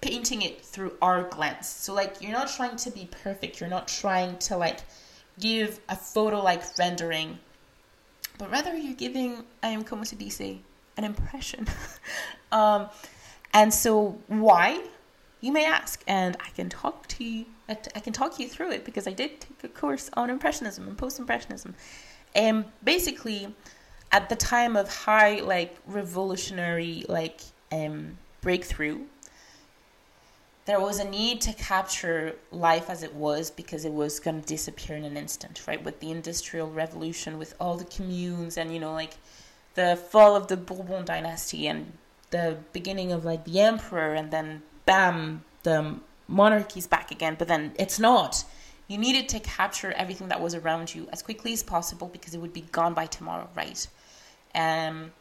[0.00, 1.68] painting it through our glance.
[1.68, 3.60] So like you're not trying to be perfect.
[3.60, 4.80] You're not trying to like
[5.38, 7.38] give a photo like rendering,
[8.38, 10.60] but rather you're giving I am como se dice
[10.96, 11.66] an impression.
[12.52, 12.88] um,
[13.52, 14.82] and so why?
[15.40, 17.46] You may ask, and I can talk to you.
[17.68, 20.98] I can talk you through it because I did take a course on impressionism and
[20.98, 21.74] post-impressionism.
[22.34, 23.54] And basically,
[24.12, 27.40] at the time of high like revolutionary like
[27.72, 29.00] um breakthrough
[30.66, 34.46] there was a need to capture life as it was because it was going to
[34.46, 38.80] disappear in an instant right with the industrial revolution with all the communes and you
[38.80, 39.14] know like
[39.74, 41.92] the fall of the bourbon dynasty and
[42.30, 45.96] the beginning of like the emperor and then bam the
[46.28, 47.36] monarchy's back again.
[47.38, 48.44] But then it's not.
[48.88, 52.40] You needed to capture everything that was around you as quickly as possible because it
[52.40, 53.86] would be gone by tomorrow right?
[54.54, 55.12] Um,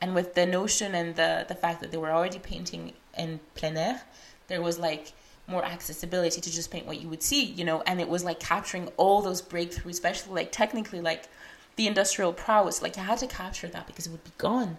[0.00, 3.76] and with the notion and the, the fact that they were already painting in plein
[3.76, 4.02] air,
[4.48, 5.12] there was like
[5.48, 8.40] more accessibility to just paint what you would see, you know, and it was like
[8.40, 11.28] capturing all those breakthroughs, especially like technically like
[11.76, 12.82] the industrial prowess.
[12.82, 14.78] Like I had to capture that because it would be gone.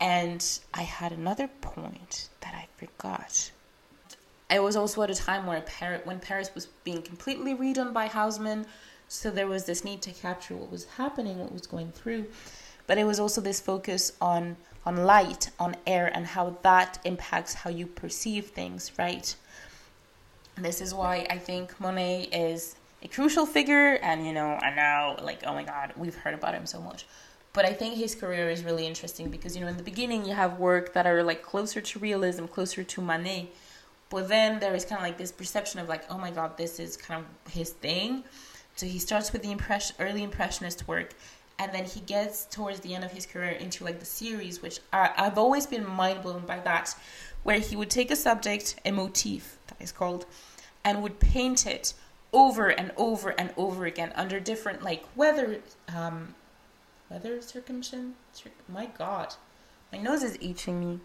[0.00, 0.44] And
[0.74, 3.50] I had another point that I forgot.
[4.50, 8.06] It was also at a time where Paris, when Paris was being completely redone by
[8.06, 8.66] Haussmann,
[9.08, 12.26] so there was this need to capture what was happening, what was going through
[12.86, 17.54] but it was also this focus on on light on air and how that impacts
[17.54, 19.34] how you perceive things right
[20.56, 25.16] this is why i think monet is a crucial figure and you know and now
[25.22, 27.06] like oh my god we've heard about him so much.
[27.52, 30.34] But i think his career is really interesting because you know in the beginning you
[30.34, 33.46] have work that are like closer to realism closer to manet.
[34.10, 36.80] But then there is kind of like this perception of like oh my god this
[36.84, 38.24] is kind of his thing.
[38.74, 41.10] So he starts with the impression early impressionist work
[41.58, 44.78] and then he gets towards the end of his career into like the series which
[44.92, 46.94] I, i've always been mind blown by that
[47.44, 50.26] where he would take a subject a motif that is called
[50.84, 51.94] and would paint it
[52.36, 56.34] over and over and over again under different like weather um
[57.10, 59.34] weather circumstance my god.
[59.90, 61.00] My nose is itching me.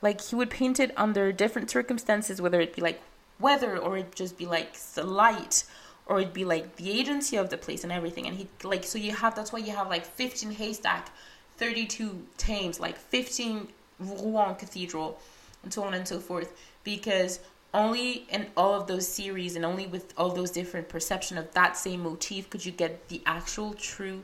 [0.00, 3.02] Like he would paint it under different circumstances whether it be like
[3.38, 5.64] weather or it just be like the light
[6.06, 8.26] or it'd be like the agency of the place and everything.
[8.26, 11.10] And he like so you have that's why you have like 15 haystack
[11.58, 15.20] 32 thames like 15 rouen cathedral
[15.62, 16.58] and so on and so forth.
[16.84, 17.40] Because
[17.72, 21.76] only in all of those series and only with all those different perception of that
[21.76, 24.22] same motif could you get the actual true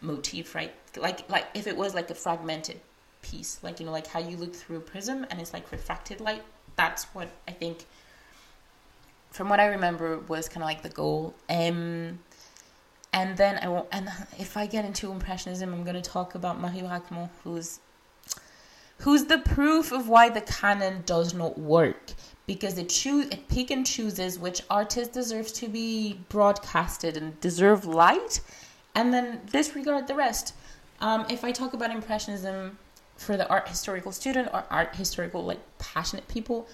[0.00, 2.80] motif right like like if it was like a fragmented
[3.22, 6.20] piece like you know like how you look through a prism and it's like refracted
[6.20, 6.42] light
[6.76, 7.86] that's what i think
[9.34, 11.34] from what I remember, was kind of like the goal.
[11.50, 12.20] Um,
[13.12, 13.88] and then I won't.
[13.90, 17.80] And if I get into impressionism, I'm going to talk about Marie Bracquemont, who's
[19.04, 22.14] who's the proof of why the canon does not work
[22.46, 27.84] because it choose it pick and chooses which artist deserves to be broadcasted and deserve
[27.84, 28.40] light,
[28.94, 30.54] and then disregard the rest.
[31.00, 32.78] Um, if I talk about impressionism
[33.16, 36.66] for the art historical student or art historical like passionate people,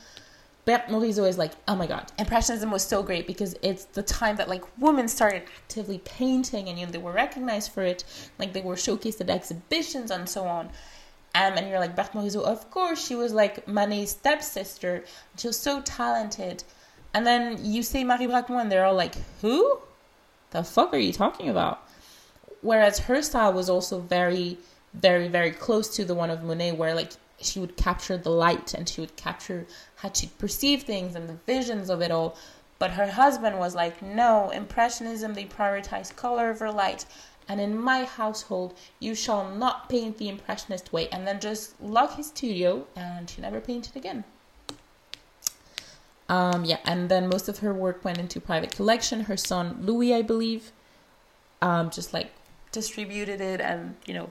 [0.66, 4.36] Berthe Morisot is like, oh my god, Impressionism was so great because it's the time
[4.36, 8.04] that like women started actively painting and you know they were recognized for it,
[8.38, 10.70] like they were showcased at exhibitions and so on.
[11.34, 15.04] Um, and you're like, Berthe Morisot, of course, she was like Manet's stepsister.
[15.36, 16.64] She was so talented.
[17.14, 19.78] And then you say Marie Bracquemont and they're all like, who?
[20.50, 21.86] The fuck are you talking about?
[22.62, 24.58] Whereas her style was also very
[24.94, 28.74] very very close to the one of Monet, where like she would capture the light
[28.74, 29.66] and she would capture
[29.96, 32.36] how she'd perceive things and the visions of it all.
[32.78, 37.04] But her husband was like, no, Impressionism, they prioritize color over light.
[37.50, 41.08] And in my household, you shall not paint the Impressionist way.
[41.08, 44.22] And then just lock his studio, and she never painted again.
[46.28, 49.22] Um, yeah, and then most of her work went into private collection.
[49.22, 50.70] Her son Louis, I believe,
[51.60, 52.30] um, just like
[52.70, 54.30] distributed it, and you know,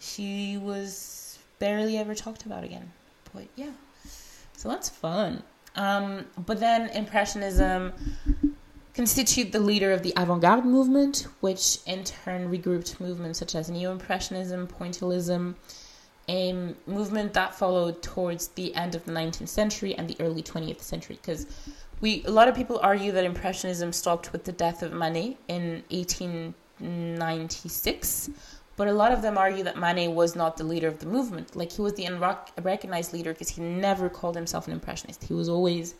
[0.00, 2.90] she was barely ever talked about again.
[3.34, 3.72] But yeah,
[4.56, 5.42] so that's fun.
[5.76, 7.92] Um, but then Impressionism
[8.98, 14.66] constitute the leader of the avant-garde movement, which in turn regrouped movements such as neo-impressionism,
[14.66, 15.54] pointillism,
[16.28, 20.80] a movement that followed towards the end of the 19th century and the early 20th
[20.80, 21.16] century.
[21.22, 21.46] Because
[22.00, 25.84] we a lot of people argue that impressionism stopped with the death of Manet in
[25.90, 28.30] 1896
[28.74, 31.54] but a lot of them argue that Manet was not the leader of the movement.
[31.56, 35.22] Like he was the unrecognized leader because he never called himself an impressionist.
[35.24, 35.94] He was always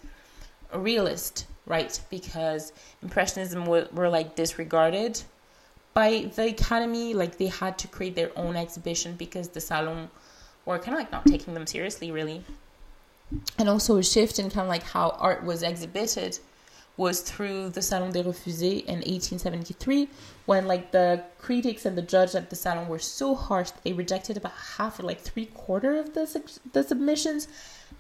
[0.73, 2.01] a realist right?
[2.11, 5.21] Because impressionism were, were like disregarded
[5.95, 7.15] by the academy.
[7.15, 10.11] Like they had to create their own exhibition because the salon
[10.65, 12.43] were kind of like not taking them seriously really.
[13.59, 16.39] And also a shift in kind of like how art was exhibited
[16.97, 20.09] was through the salon des refusés in 1873
[20.47, 23.93] when like the critics and the judge at the salon were so harsh that they
[23.93, 26.43] rejected about half or like three quarter of the,
[26.73, 27.47] the submissions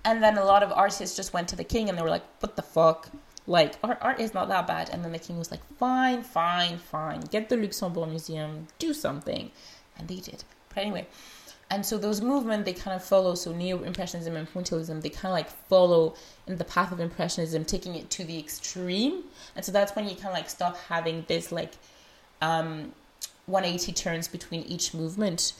[0.04, 2.24] and then a lot of artists just went to the king and they were like
[2.40, 3.10] what the fuck?
[3.46, 4.90] Like our art is not that bad.
[4.90, 7.20] And then the king was like fine fine fine.
[7.20, 8.68] Get the luxembourg museum.
[8.78, 9.50] Do something.
[9.98, 10.44] And they did.
[10.68, 11.06] But anyway
[11.70, 15.32] and so those movements they kind of follow so neo-impressionism and pointillism they kind of
[15.32, 16.14] like follow
[16.46, 19.24] in the path of impressionism taking it to the extreme.
[19.54, 21.72] And so that's when you kind of like stop having this like
[22.40, 22.92] um
[23.46, 25.52] 180 turns between each movement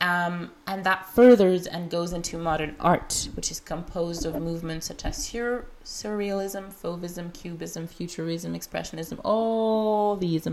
[0.00, 5.04] um, and that furthers and goes into modern art, which is composed of movements such
[5.04, 10.46] as sur- surrealism, fauvism, cubism, futurism, expressionism, all these.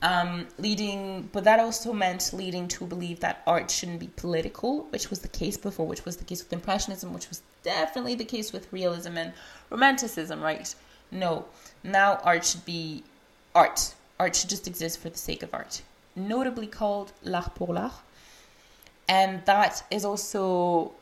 [0.00, 5.10] Um, leading, but that also meant leading to believe that art shouldn't be political, which
[5.10, 8.52] was the case before, which was the case with Impressionism, which was definitely the case
[8.52, 9.32] with Realism and
[9.70, 10.72] Romanticism, right?
[11.10, 11.46] No,
[11.82, 13.02] now art should be
[13.56, 13.94] art.
[14.20, 15.82] Art should just exist for the sake of art.
[16.14, 18.02] Notably called l'art pour l'art
[19.08, 20.92] and that is also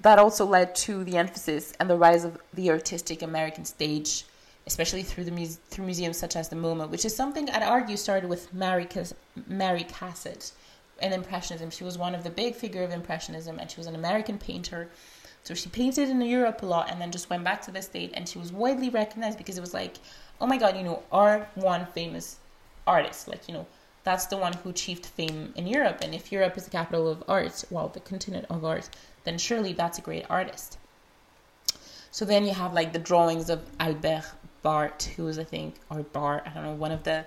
[0.00, 4.24] that also led to the emphasis and the rise of the artistic American stage,
[4.66, 8.28] especially through the through museums such as the MoMA, which is something I'd argue started
[8.28, 9.14] with Mary Cas-
[9.46, 10.52] Mary Cassatt
[11.00, 11.70] in Impressionism.
[11.70, 14.88] She was one of the big figure of Impressionism, and she was an American painter.
[15.44, 18.10] So she painted in Europe a lot, and then just went back to the state,
[18.14, 19.96] and she was widely recognized because it was like,
[20.40, 22.36] oh my god, you know, our one famous
[22.86, 23.66] artist, like you know,
[24.06, 25.98] that's the one who achieved fame in Europe.
[26.00, 28.88] And if Europe is the capital of art, well, the continent of art,
[29.24, 30.78] then surely that's a great artist.
[32.12, 34.22] So then you have like the drawings of Albert
[34.62, 37.26] Bart, who was, I think, or Bart, I don't know, one of the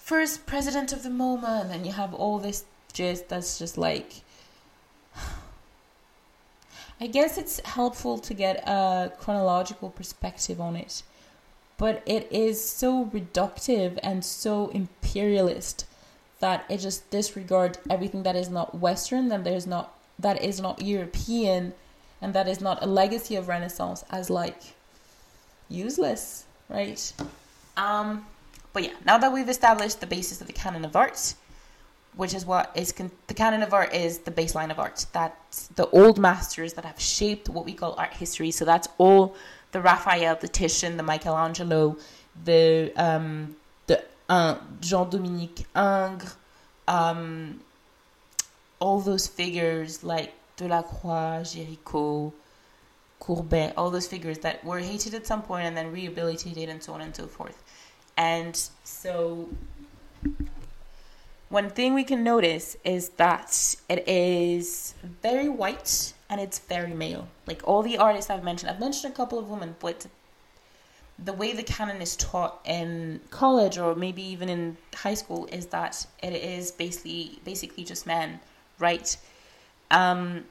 [0.00, 1.60] first president of the MoMA.
[1.62, 4.22] And then you have all this gist that's just like.
[7.00, 11.04] I guess it's helpful to get a chronological perspective on it
[11.78, 15.86] but it is so reductive and so imperialist
[16.40, 20.82] that it just disregards everything that is not western that there's not that is not
[20.82, 21.72] european
[22.20, 24.74] and that is not a legacy of renaissance as like
[25.68, 27.12] useless right?
[27.76, 28.26] Um
[28.72, 31.34] but yeah now that we've established the basis of the canon of art
[32.16, 35.04] which is what is con- the canon of art is the baseline of art.
[35.12, 38.50] That's the old masters that have shaped what we call art history.
[38.50, 39.36] So that's all
[39.76, 41.98] the Raphael, the Titian, the Michelangelo,
[42.46, 43.56] the um,
[43.86, 46.34] the uh, Jean Dominique Ingres,
[46.88, 47.60] um,
[48.80, 52.32] all those figures like Delacroix, Géricault,
[53.20, 56.94] Courbet, all those figures that were hated at some point and then rehabilitated and so
[56.94, 57.62] on and so forth.
[58.16, 59.50] And so
[61.50, 67.28] one thing we can notice is that it is very white and it's very male.
[67.46, 70.06] Like all the artists I've mentioned, I've mentioned a couple of women, but
[71.18, 75.66] the way the canon is taught in college or maybe even in high school is
[75.66, 78.40] that it is basically basically just men,
[78.78, 79.16] right?
[79.90, 80.44] Um,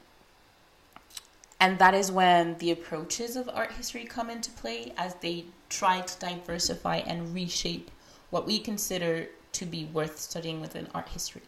[1.60, 6.00] and that is when the approaches of art history come into play as they try
[6.00, 7.90] to diversify and reshape
[8.30, 11.42] what we consider to be worth studying within art history.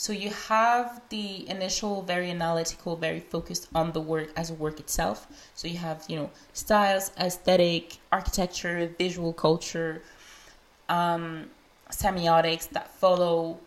[0.00, 4.80] So you have the initial very analytical, very focused on the work as a work
[4.80, 5.26] itself.
[5.54, 10.00] So you have, you know, styles, aesthetic, architecture, visual culture,
[10.88, 11.50] um,
[11.90, 13.60] semiotics that follow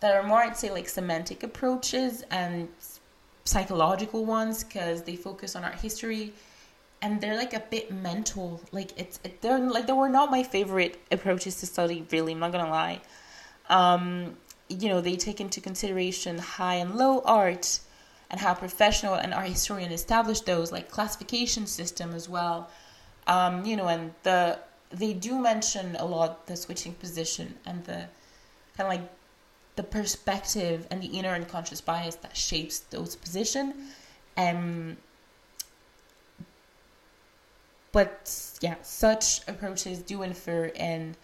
[0.00, 2.68] that are more, I'd say, like semantic approaches and
[3.44, 6.32] psychological ones because they focus on art history
[7.02, 8.60] and they're like a bit mental.
[8.72, 12.04] Like it's it, they're like they were not my favorite approaches to study.
[12.10, 13.00] Really, I'm not gonna lie.
[13.68, 14.36] Um,
[14.68, 17.80] you know, they take into consideration high and low art
[18.30, 22.70] and how professional and art historian established those, like classification system as well.
[23.26, 24.58] Um, you know, and the
[24.90, 28.08] they do mention a lot the switching position and the
[28.76, 29.08] kind of like
[29.76, 33.74] the perspective and the inner unconscious bias that shapes those position.
[34.36, 34.96] Um,
[37.92, 41.16] but yeah, such approaches do infer in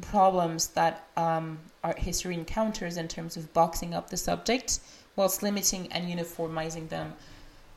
[0.00, 4.80] problems that um, art history encounters in terms of boxing up the subject
[5.16, 7.14] whilst limiting and uniformizing them.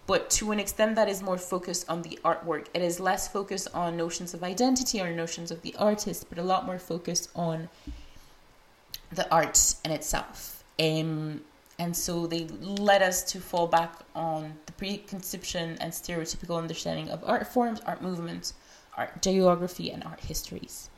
[0.05, 2.65] But to an extent that is more focused on the artwork.
[2.73, 6.43] It is less focused on notions of identity or notions of the artist, but a
[6.43, 7.69] lot more focused on
[9.11, 10.63] the art in itself.
[10.79, 11.41] Um,
[11.77, 17.23] and so they led us to fall back on the preconception and stereotypical understanding of
[17.23, 18.53] art forms, art movements,
[18.97, 20.89] art geography, and art histories.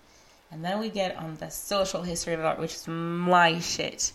[0.51, 4.11] And then we get on the social history of art, which is my shit.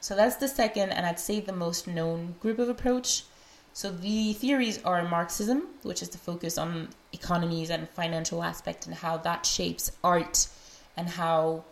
[0.00, 3.24] So that's the second, and I'd say the most known group of approach.
[3.72, 8.94] So the theories are Marxism, which is the focus on economies and financial aspect and
[8.94, 10.46] how that shapes art
[10.96, 11.64] and how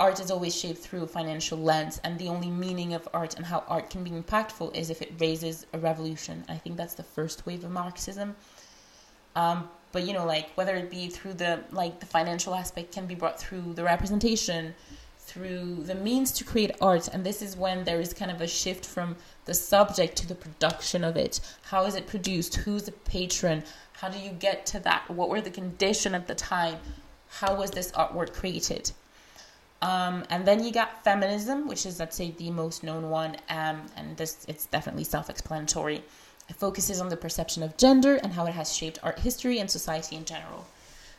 [0.00, 3.46] art is always shaped through a financial lens and the only meaning of art and
[3.46, 7.02] how art can be impactful is if it raises a revolution i think that's the
[7.02, 8.34] first wave of marxism
[9.36, 13.06] um, but you know like whether it be through the like the financial aspect can
[13.06, 14.74] be brought through the representation
[15.24, 17.08] through the means to create art.
[17.08, 19.16] And this is when there is kind of a shift from
[19.46, 21.40] the subject to the production of it.
[21.62, 22.56] How is it produced?
[22.56, 23.64] Who's the patron?
[23.94, 25.10] How do you get to that?
[25.10, 26.76] What were the condition at the time?
[27.28, 28.92] How was this artwork created?
[29.82, 33.82] Um, and then you got feminism, which is, let's say, the most known one, um,
[33.96, 36.02] and this it's definitely self-explanatory.
[36.48, 39.70] It focuses on the perception of gender and how it has shaped art history and
[39.70, 40.66] society in general.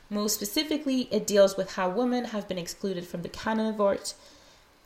[0.09, 4.13] Most specifically, it deals with how women have been excluded from the canon of art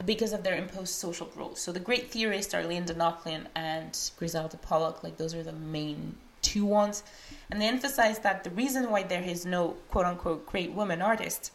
[0.06, 1.60] because of their imposed social roles.
[1.60, 6.16] So the great theorists are Linda Nochlin and Griselda Pollock, like those are the main
[6.42, 7.04] two ones.
[7.52, 11.52] And they emphasize that the reason why there is no quote unquote great woman artist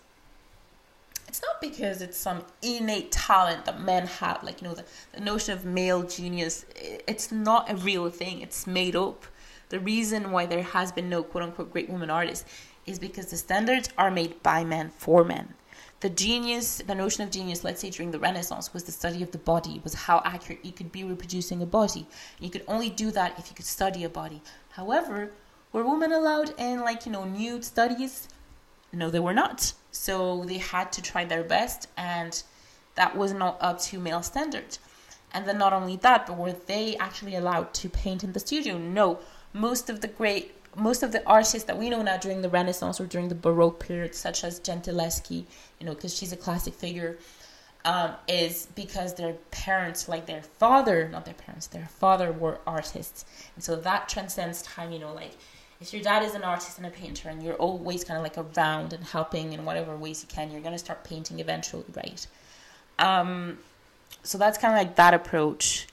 [1.34, 5.20] it's not because it's some innate talent that men have like you know the, the
[5.20, 6.64] notion of male genius.
[7.08, 8.40] It's not a real thing.
[8.40, 9.26] It's made up.
[9.68, 12.46] The reason why there has been no quote unquote great woman artist
[12.86, 15.54] is because the standards are made by men for men.
[15.98, 19.32] The genius the notion of genius let's say during the renaissance was the study of
[19.32, 22.06] the body was how accurate you could be reproducing a body.
[22.38, 24.40] You could only do that if you could study a body.
[24.70, 25.32] However
[25.72, 28.28] were women allowed in like you know nude studies
[28.94, 32.42] no they were not so they had to try their best, and
[32.96, 34.80] that was not up to male standards.
[35.32, 38.76] And then not only that, but were they actually allowed to paint in the studio?
[38.78, 39.18] No.
[39.52, 43.00] Most of the great most of the artists that we know now during the Renaissance
[43.00, 45.44] or during the Baroque period, such as Gentileschi,
[45.78, 47.16] you know, because she's a classic figure,
[47.84, 53.24] um, is because their parents, like their father, not their parents, their father were artists.
[53.54, 55.36] And so that transcends time, you know, like
[55.84, 58.38] if your dad is an artist and a painter and you're always kind of like
[58.38, 62.26] around and helping in whatever ways you can, you're going to start painting eventually, right?
[62.98, 63.58] Um,
[64.22, 65.86] so that's kind of like that approach.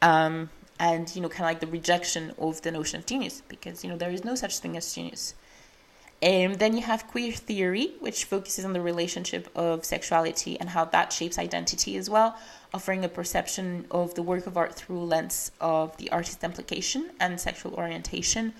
[0.00, 0.48] Um,
[0.80, 3.90] and, you know, kind of like the rejection of the notion of genius because, you
[3.90, 5.34] know, there is no such thing as genius.
[6.22, 10.70] And um, then you have queer theory, which focuses on the relationship of sexuality and
[10.70, 12.38] how that shapes identity as well,
[12.72, 17.38] offering a perception of the work of art through lens of the artist's implication and
[17.38, 18.54] sexual orientation.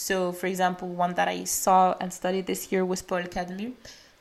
[0.00, 3.74] So, for example, one that I saw and studied this year was Paul Cadmus,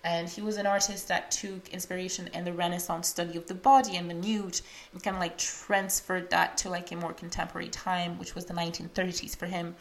[0.03, 3.95] and he was an artist that took inspiration in the Renaissance study of the body
[3.95, 4.59] and the nude
[4.91, 8.53] and kind of like transferred that to like a more contemporary time, which was the
[8.53, 9.73] 1930s for him.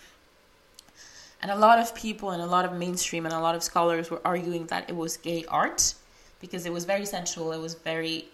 [1.42, 4.08] And a lot of people and a lot of mainstream and a lot of scholars
[4.08, 5.94] were arguing that it was gay art
[6.40, 8.28] because it was very sensual, it was very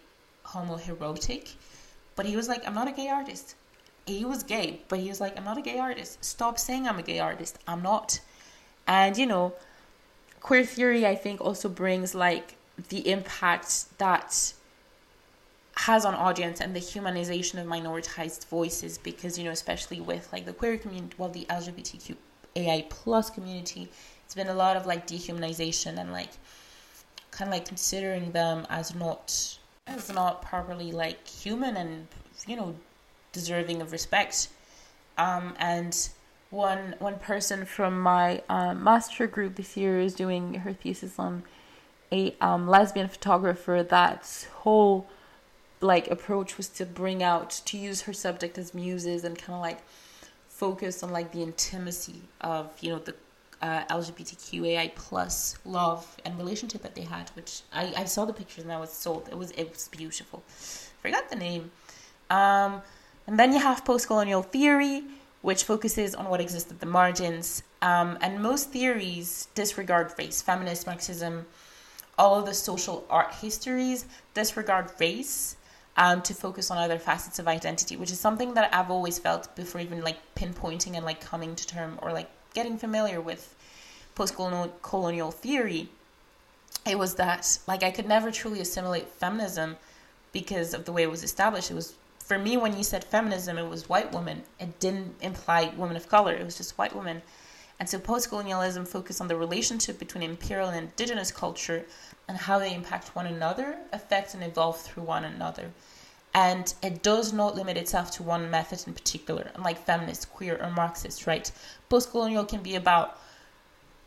[0.45, 1.55] homoerotic.
[2.15, 3.57] But he was like, I'm not a gay artist
[4.07, 6.25] he was gay, but he was like, I'm not a gay artist.
[6.25, 7.59] Stop saying I'm a gay artist.
[7.67, 8.21] I'm not.
[8.87, 9.55] And you know,
[10.41, 12.57] queer theory I think also brings like
[12.89, 14.53] the impact that
[15.77, 20.45] has on audience and the humanization of minoritized voices because you know especially with like
[20.45, 23.89] the queer community well the lgbtqai plus community
[24.25, 26.31] it's been a lot of like dehumanization and like
[27.33, 32.07] kind of like considering them as not as not properly like human and
[32.47, 32.75] you know
[33.35, 34.49] deserving of respect.
[35.19, 36.09] Um, and
[36.49, 41.43] one one person from my uh, master group this year is doing her thesis on
[42.11, 45.07] a um, lesbian photographer That whole
[45.81, 49.61] like approach was to bring out to use her subject as muses and kind of
[49.61, 49.81] like
[50.49, 53.15] focus on like the intimacy of you know the
[53.61, 58.65] uh, LGBTQAI plus love and relationship that they had, which I, I saw the pictures
[58.65, 59.29] and I was sold.
[59.29, 60.43] It was it was beautiful.
[61.03, 61.71] Forgot the name.
[62.31, 62.83] Um,
[63.27, 65.05] and then you have post-colonial theory,
[65.43, 67.63] which focuses on what exists at the margins.
[67.83, 70.41] Um, and most theories disregard race.
[70.41, 71.47] Feminist Marxism,
[72.17, 75.57] all of the social art histories disregard race
[75.97, 79.55] um, to focus on other facets of identity, which is something that I've always felt
[79.55, 83.55] before even like pinpointing and like coming to term or like getting familiar with
[84.15, 85.89] post-colonial colonial theory.
[86.87, 89.77] It was that like I could never truly assimilate feminism
[90.33, 91.71] because of the way it was established.
[91.71, 91.95] It was
[92.25, 94.43] for me when you said feminism, it was white women.
[94.59, 96.33] It didn't imply women of color.
[96.33, 97.21] It was just white women.
[97.79, 101.85] And so post-colonialism focused on the relationship between imperial and indigenous culture
[102.27, 105.71] and how they impact one another, affect and evolve through one another.
[106.33, 110.71] And it does not limit itself to one method in particular, unlike feminist, queer, or
[110.71, 111.51] Marxist, right?
[111.91, 113.19] Post-colonial can be about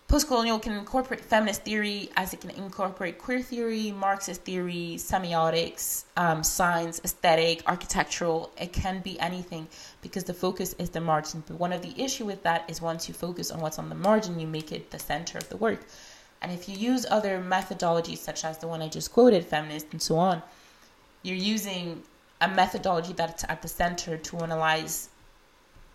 [0.08, 6.46] Postcolonial can incorporate feminist theory as it can incorporate queer theory, Marxist theory, semiotics, um,
[6.46, 8.50] science, aesthetic, architectural.
[8.58, 9.68] It can be anything
[10.02, 11.44] because the focus is the margin.
[11.46, 13.96] But one of the issue with that is once you focus on what's on the
[13.96, 15.82] margin, you make it the center of the work.
[16.42, 20.02] And if you use other methodologies such as the one I just quoted, feminist and
[20.02, 20.42] so on,
[21.22, 22.02] you're using
[22.40, 25.10] a methodology that's at the center to analyze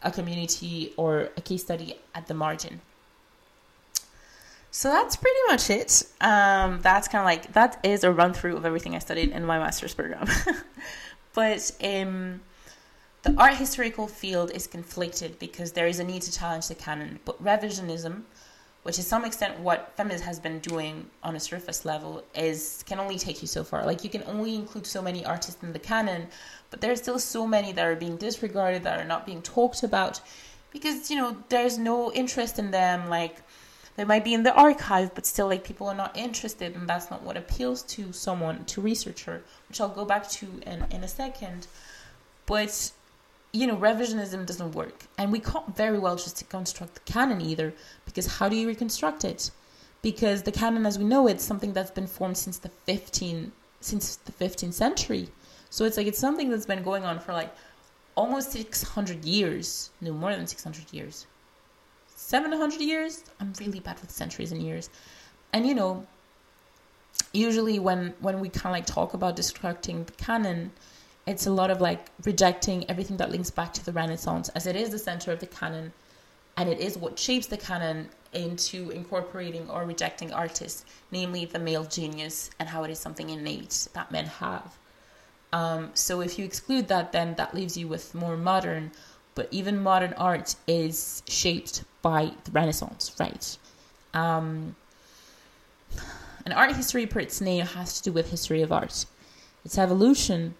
[0.03, 2.83] a community or a case study at the margin.
[4.75, 6.03] So that's pretty much it.
[6.23, 9.45] Um, that's kind of like that is a run through of everything I studied in
[9.45, 10.27] my master's program.
[11.35, 12.41] but um,
[13.23, 17.21] the art historical field is conflicted because there is a need to challenge the canon.
[17.27, 18.23] But revisionism,
[18.83, 22.99] which is some extent what feminism has been doing on a surface level, is can
[22.99, 23.85] only take you so far.
[23.85, 26.29] Like you can only include so many artists in the canon,
[26.71, 29.83] but there are still so many that are being disregarded that are not being talked
[29.83, 30.23] about
[30.71, 33.11] because you know there's no interest in them.
[33.11, 33.43] Like
[33.97, 37.11] they might be in the archive, but still, like people are not interested, and that's
[37.11, 41.09] not what appeals to someone, to researcher, which I'll go back to in in a
[41.09, 41.67] second.
[42.47, 42.93] But
[43.53, 47.75] you know, revisionism doesn't work, and we can't very well just reconstruct the canon either,
[48.07, 49.51] because how do you reconstruct it?
[50.01, 53.53] Because the canon, as we know it, is something that's been formed since the 15
[53.81, 55.29] since the 15th century.
[55.69, 57.53] So it's like it's something that's been going on for like
[58.15, 61.27] almost 600 years, no more than 600 years.
[62.33, 63.25] 700 years?
[63.41, 64.89] I'm really bad with centuries and years.
[65.53, 66.07] And you know
[67.33, 70.71] usually when when we kind of like talk about destructing the canon
[71.27, 74.77] it's a lot of like rejecting everything that links back to the renaissance as it
[74.77, 75.93] is the center of the canon
[76.57, 81.85] and it is what shapes the canon into incorporating or rejecting artists namely the male
[81.85, 84.79] genius and how it is something innate that men have.
[85.53, 88.91] Um, so if you exclude that then that leaves you with more modern
[89.35, 93.57] but even modern art is shaped by the Renaissance, right?
[94.15, 94.77] Um,
[96.45, 99.07] an art history, per its name, has to do with history of art,
[99.65, 100.55] its evolution,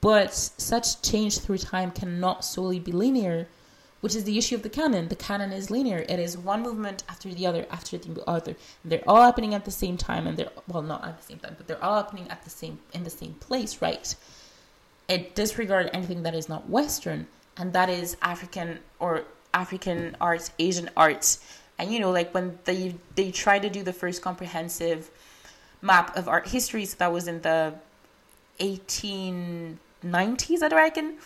[0.00, 3.48] but such change through time cannot solely be linear,
[4.00, 5.08] which is the issue of the canon.
[5.08, 8.54] The canon is linear; it is one movement after the other after the other.
[8.84, 11.54] They're all happening at the same time, and they're well, not at the same time,
[11.56, 14.14] but they're all happening at the same in the same place, right?
[15.08, 17.26] It disregards anything that is not Western
[17.58, 21.44] and that is African or African arts, Asian arts.
[21.78, 25.10] And you know, like when they they tried to do the first comprehensive
[25.82, 27.74] map of art history, so that was in the
[28.60, 31.18] 1890s, I reckon.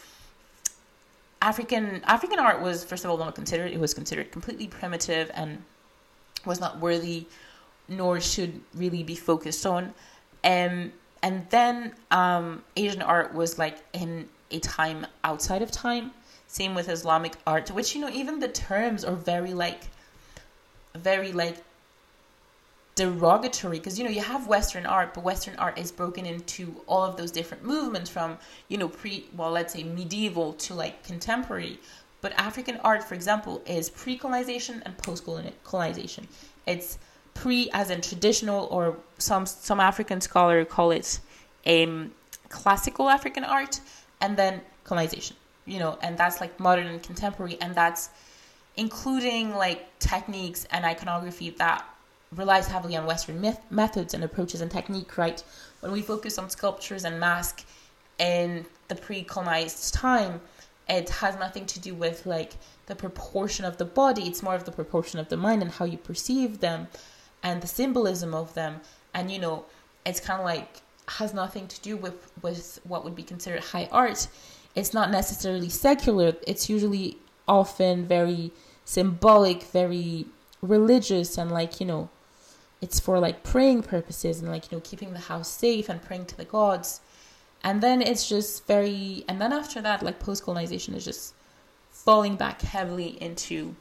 [1.40, 3.72] African African art was first of all not considered.
[3.72, 5.62] It was considered completely primitive and
[6.44, 7.26] was not worthy,
[7.88, 9.94] nor should really be focused on.
[10.44, 16.10] Um, and then um, Asian art was like in a time outside of time
[16.52, 19.84] same with Islamic art, which, you know, even the terms are very like,
[20.94, 21.56] very like
[22.94, 23.78] derogatory.
[23.78, 27.16] Because you know you have western art but western art is broken into all of
[27.16, 28.36] those different movements from
[28.68, 31.80] you know pre well let's say medieval to like contemporary.
[32.20, 36.28] But african art for example is pre-colonization and post-colonization.
[36.66, 36.98] It's
[37.32, 41.18] pre as in traditional or some some african scholar call it
[41.66, 42.12] um,
[42.50, 43.80] classical african art
[44.20, 45.36] and then colonization
[45.66, 48.10] you know, and that's like modern and contemporary, and that's
[48.76, 51.84] including like techniques and iconography that
[52.34, 55.42] relies heavily on Western myth- methods and approaches and technique, right?
[55.80, 57.64] When we focus on sculptures and mask
[58.18, 60.40] in the pre-colonized time,
[60.88, 62.54] it has nothing to do with like
[62.86, 64.22] the proportion of the body.
[64.26, 66.88] It's more of the proportion of the mind and how you perceive them
[67.42, 68.80] and the symbolism of them.
[69.14, 69.64] And you know,
[70.04, 73.88] it's kind of like has nothing to do with with what would be considered high
[73.92, 74.26] art.
[74.74, 76.34] It's not necessarily secular.
[76.46, 78.52] It's usually often very
[78.84, 80.26] symbolic, very
[80.60, 82.08] religious, and like you know,
[82.80, 86.26] it's for like praying purposes and like you know keeping the house safe and praying
[86.26, 87.00] to the gods.
[87.64, 91.34] And then it's just very, and then after that, like post colonization is just
[91.90, 93.76] falling back heavily into.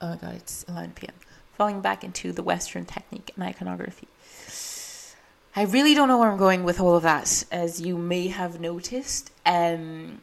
[0.00, 1.14] Oh my god, it's 11 p.m.
[1.56, 4.08] Falling back into the Western technique and iconography.
[5.54, 8.58] I really don't know where I'm going with all of that, as you may have
[8.58, 9.30] noticed.
[9.44, 10.22] Um,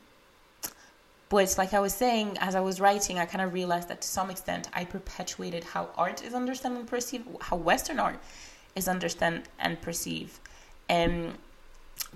[1.30, 4.07] but like I was saying, as I was writing, I kind of realized that to
[4.07, 8.19] some extent I perpetuated how art is understood and perceived, how Western art
[8.75, 10.39] is understood and perceived.
[10.89, 11.36] Um,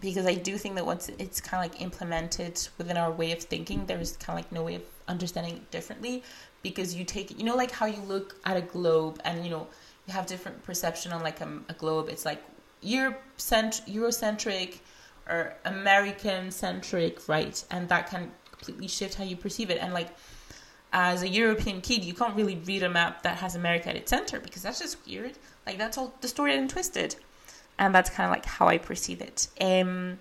[0.01, 3.43] because I do think that once it's kind of like implemented within our way of
[3.43, 6.23] thinking, there's kind of like no way of understanding it differently.
[6.63, 9.67] Because you take, you know, like how you look at a globe and you know
[10.07, 12.09] you have different perception on like a, a globe.
[12.09, 12.41] It's like
[12.85, 14.79] Eurocent- Eurocentric
[15.27, 17.63] or American centric, right?
[17.71, 19.77] And that can completely shift how you perceive it.
[19.79, 20.09] And like
[20.91, 24.09] as a European kid, you can't really read a map that has America at its
[24.09, 25.33] center because that's just weird.
[25.65, 27.15] Like that's all distorted and twisted.
[27.79, 29.47] And that's kind of like how I perceive it.
[29.59, 30.19] Um,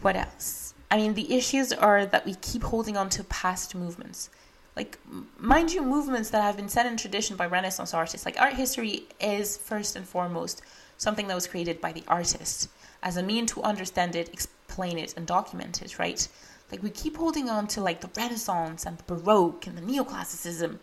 [0.00, 0.74] what else?
[0.90, 4.28] I mean, the issues are that we keep holding on to past movements.
[4.76, 4.98] Like,
[5.38, 8.26] mind you, movements that have been set in tradition by Renaissance artists.
[8.26, 10.62] Like, art history is first and foremost
[11.02, 12.68] something that was created by the artist
[13.02, 16.28] as a mean to understand it, explain it, and document it, right?
[16.70, 20.78] Like we keep holding on to like the Renaissance and the Baroque and the Neoclassicism,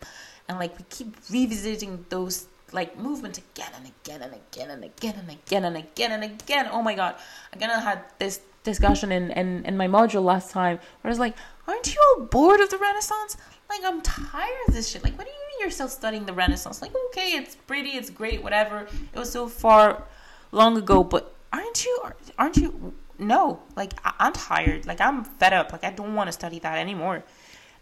[0.46, 5.16] and like we keep revisiting those like movement again and again and again and again
[5.16, 6.68] and again and again and again.
[6.70, 7.16] Oh my god,
[7.52, 11.08] I kind of had this discussion in, in in my module last time where I
[11.08, 11.36] was like,
[11.66, 13.36] aren't you all bored of the Renaissance?
[13.68, 15.04] Like I'm tired of this shit.
[15.04, 16.82] Like what do you mean you're still studying the Renaissance?
[16.82, 18.86] Like okay, it's pretty, it's great, whatever.
[19.12, 20.04] It was so far
[20.52, 22.02] long ago, but aren't you
[22.38, 26.28] aren't you no like I, i'm tired like i'm fed up like i don't want
[26.28, 27.22] to study that anymore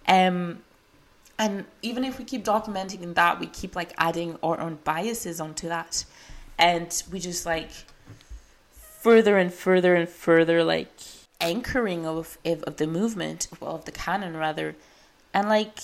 [0.06, 0.62] um
[1.38, 5.68] and even if we keep documenting that we keep like adding our own biases onto
[5.68, 6.04] that
[6.58, 7.70] and we just like
[9.00, 10.90] further and further and further like
[11.40, 14.74] anchoring of of, the movement well, of the canon rather
[15.32, 15.78] and like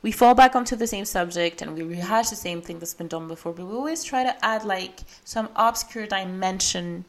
[0.00, 3.08] we fall back onto the same subject and we rehash the same thing that's been
[3.08, 7.04] done before but we always try to add like some obscure dimension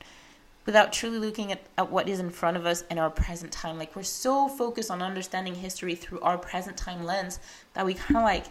[0.70, 3.80] without truly looking at, at what is in front of us in our present time.
[3.80, 7.40] Like we're so focused on understanding history through our present time lens
[7.74, 8.46] that we kind of like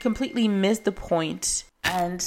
[0.00, 0.92] completely miss the.
[1.84, 2.26] And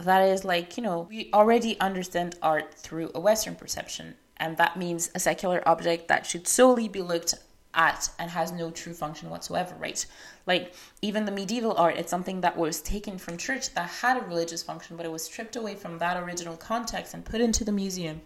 [0.00, 4.14] that is like, you know, we already understand art through a Western perception.
[4.36, 7.34] And that means a secular object that should solely be looked
[7.74, 10.04] at and has no true function whatsoever, right?
[10.46, 14.26] Like even the medieval art, it's something that was taken from church that had a
[14.26, 17.72] religious function, but it was stripped away from that original context and put into the
[17.72, 18.20] museum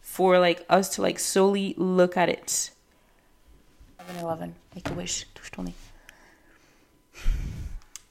[0.00, 2.70] for like us to like solely look at it.
[4.20, 5.26] 11 make a wish.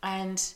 [0.03, 0.53] And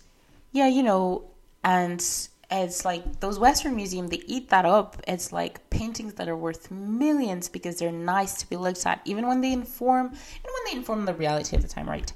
[0.52, 1.24] yeah, you know,
[1.64, 2.04] and
[2.52, 5.02] it's like those Western museums, they eat that up.
[5.08, 9.26] It's like paintings that are worth millions because they're nice to be looked at, even
[9.28, 12.12] when they inform, even when they inform the reality of the time, right?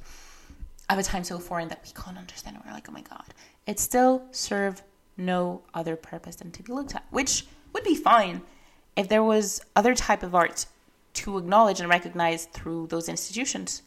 [0.89, 2.57] Of a time so foreign that we can't understand.
[2.65, 3.33] We're like, oh my god,
[3.65, 4.83] it still serve
[5.17, 8.41] no other purpose than to be looked at, which would be fine
[8.97, 10.65] if there was other type of art
[11.13, 13.83] to acknowledge and recognize through those institutions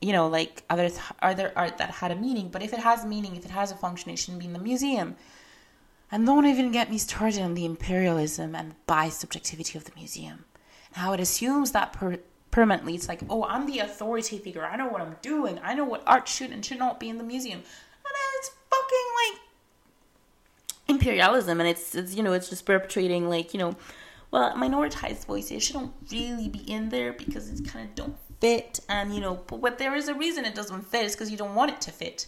[0.00, 0.90] you know, like other
[1.22, 2.48] other art that had a meaning.
[2.48, 4.58] But if it has meaning, if it has a function, it shouldn't be in the
[4.58, 5.16] museum.
[6.10, 10.44] And don't even get me started on the imperialism and biased subjectivity of the museum.
[10.92, 12.20] How it assumes that per-
[12.56, 12.94] permanently.
[12.94, 14.64] It's like, oh, I'm the authority figure.
[14.64, 15.58] I know what I'm doing.
[15.62, 17.58] I know what art should and should not be in the museum.
[17.58, 19.40] And it's fucking like
[20.88, 21.60] imperialism.
[21.60, 23.76] And it's, it's you know, it's just perpetrating like, you know,
[24.30, 28.80] well, minoritized voices shouldn't really be in there because it kind of don't fit.
[28.88, 31.36] And, you know, but what there is a reason it doesn't fit is because you
[31.36, 32.26] don't want it to fit.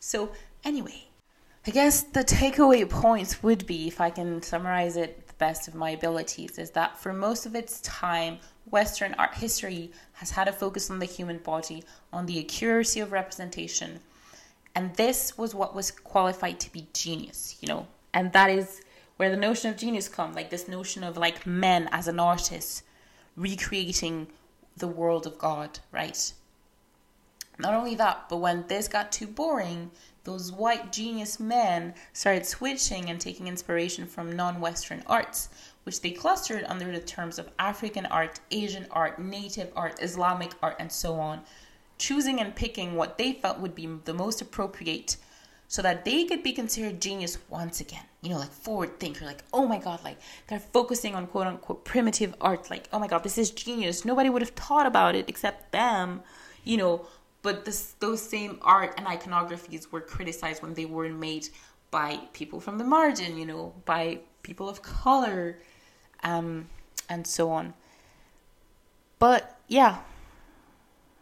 [0.00, 0.32] So,
[0.64, 1.04] anyway,
[1.66, 5.74] I guess the takeaway points would be, if I can summarize it the best of
[5.74, 8.38] my abilities, is that for most of its time,
[8.70, 11.82] Western art history has had a focus on the human body,
[12.12, 14.00] on the accuracy of representation.
[14.74, 17.86] And this was what was qualified to be genius, you know?
[18.12, 18.82] And that is
[19.16, 22.82] where the notion of genius comes like this notion of like men as an artist
[23.36, 24.26] recreating
[24.76, 26.32] the world of God, right?
[27.58, 29.90] Not only that, but when this got too boring,
[30.24, 35.50] those white genius men started switching and taking inspiration from non Western arts,
[35.84, 40.76] which they clustered under the terms of African art, Asian art, native art, Islamic art,
[40.80, 41.42] and so on,
[41.98, 45.16] choosing and picking what they felt would be the most appropriate
[45.68, 48.04] so that they could be considered genius once again.
[48.22, 51.84] You know, like forward thinker, like, oh my god, like they're focusing on quote unquote
[51.84, 54.04] primitive art, like, oh my god, this is genius.
[54.04, 56.22] Nobody would have thought about it except them,
[56.64, 57.06] you know.
[57.42, 61.48] But this, those same art and iconographies were criticized when they were made
[61.90, 65.58] by people from the margin, you know, by people of color,
[66.22, 66.68] um,
[67.08, 67.74] and so on.
[69.18, 69.98] But yeah,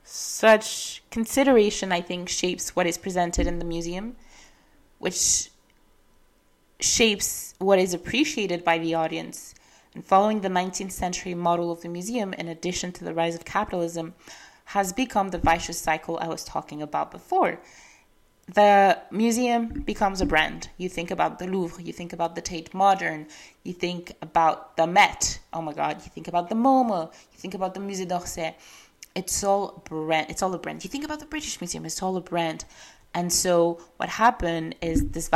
[0.05, 4.17] such consideration, I think, shapes what is presented in the museum,
[5.03, 5.51] which
[6.79, 9.53] shapes what is appreciated by the audience.
[9.95, 13.45] And following the 19th century model of the museum, in addition to the rise of
[13.45, 14.15] capitalism,
[14.67, 17.59] has become the vicious cycle I was talking about before.
[18.55, 20.69] The museum becomes a brand.
[20.77, 23.27] You think about the Louvre, you think about the Tate Modern,
[23.65, 25.41] you think about the Met.
[25.53, 28.55] Oh my God, you think about the MoMA, you think about the Musée d'Orsay.
[29.17, 30.31] It's all brand.
[30.31, 30.85] It's all a brand.
[30.85, 31.85] You think about the British Museum.
[31.85, 32.65] It's all a brand.
[33.15, 35.29] And so what happened is this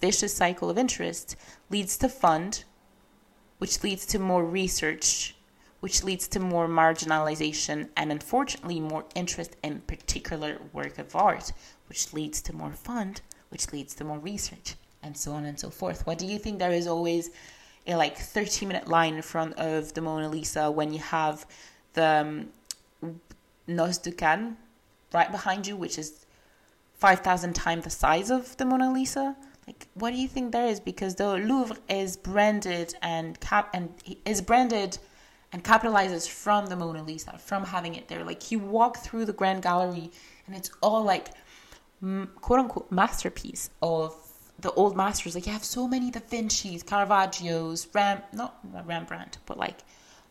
[0.00, 1.36] vicious cycle of interest
[1.70, 2.64] leads to fund,
[3.58, 5.34] which leads to more research,
[5.80, 11.52] which leads to more marginalization, and unfortunately more interest in particular work of art,
[11.88, 15.70] which leads to more fund, which leads to more research, and so on and so
[15.70, 16.06] forth.
[16.06, 17.30] What do you think there is always
[17.86, 21.46] a like 30 minute line in front of the Mona Lisa when you have
[21.94, 22.48] the um,
[23.66, 24.56] Noces de Cana
[25.12, 26.23] right behind you, which is
[27.04, 29.36] 5,000 times the size of the Mona Lisa.
[29.66, 30.80] Like, what do you think there is?
[30.80, 33.90] Because the Louvre is branded and cap and
[34.24, 34.96] is branded
[35.52, 38.24] and capitalizes from the Mona Lisa, from having it there.
[38.24, 40.12] Like, you walk through the Grand Gallery
[40.46, 41.28] and it's all like
[42.40, 44.16] quote unquote masterpiece of
[44.60, 45.34] the old masters.
[45.34, 49.80] Like, you have so many Da Vinci's, Caravaggio's, Ram, not Rembrandt, but like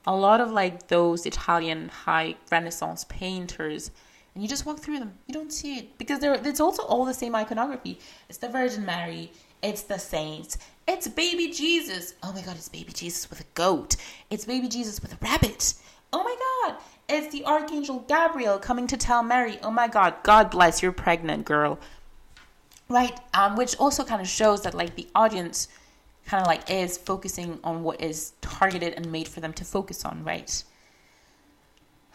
[0.08, 3.92] a lot of like those Italian high Renaissance painters
[4.34, 5.14] and you just walk through them.
[5.28, 8.00] You don't see it because they're it's also all the same iconography.
[8.30, 9.32] It's the Virgin Mary,
[9.62, 10.58] it's the saints,
[10.88, 12.16] it's baby Jesus.
[12.24, 13.96] Oh my god, it's baby Jesus with a goat.
[14.30, 15.76] It's baby Jesus with a rabbit.
[16.12, 16.36] Oh my
[16.70, 20.92] god, it's the Archangel Gabriel coming to tell Mary, "Oh my god, God bless you're
[20.92, 21.80] pregnant, girl."
[22.90, 23.18] Right?
[23.34, 25.68] Um which also kind of shows that like the audience
[26.26, 30.06] kind of like is focusing on what is targeted and made for them to focus
[30.06, 30.64] on, right?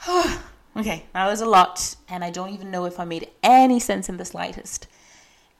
[0.79, 4.09] Okay, that was a lot, and I don't even know if I made any sense
[4.09, 4.87] in the slightest.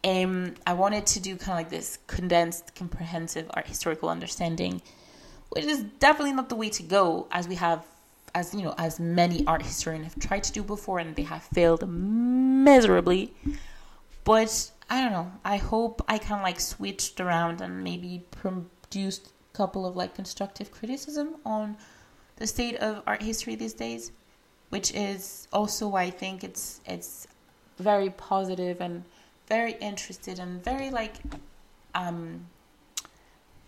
[0.05, 4.81] Um, I wanted to do kind of like this condensed, comprehensive art historical understanding,
[5.49, 7.85] which is definitely not the way to go, as we have,
[8.33, 11.43] as you know, as many art historians have tried to do before, and they have
[11.43, 13.35] failed miserably.
[14.23, 15.33] But I don't know.
[15.45, 20.15] I hope I kind of like switched around and maybe produced a couple of like
[20.15, 21.77] constructive criticism on
[22.37, 24.13] the state of art history these days
[24.71, 27.27] which is also why I think it's it's
[27.79, 29.05] very positive and
[29.47, 31.15] very interested and very like
[31.95, 32.47] um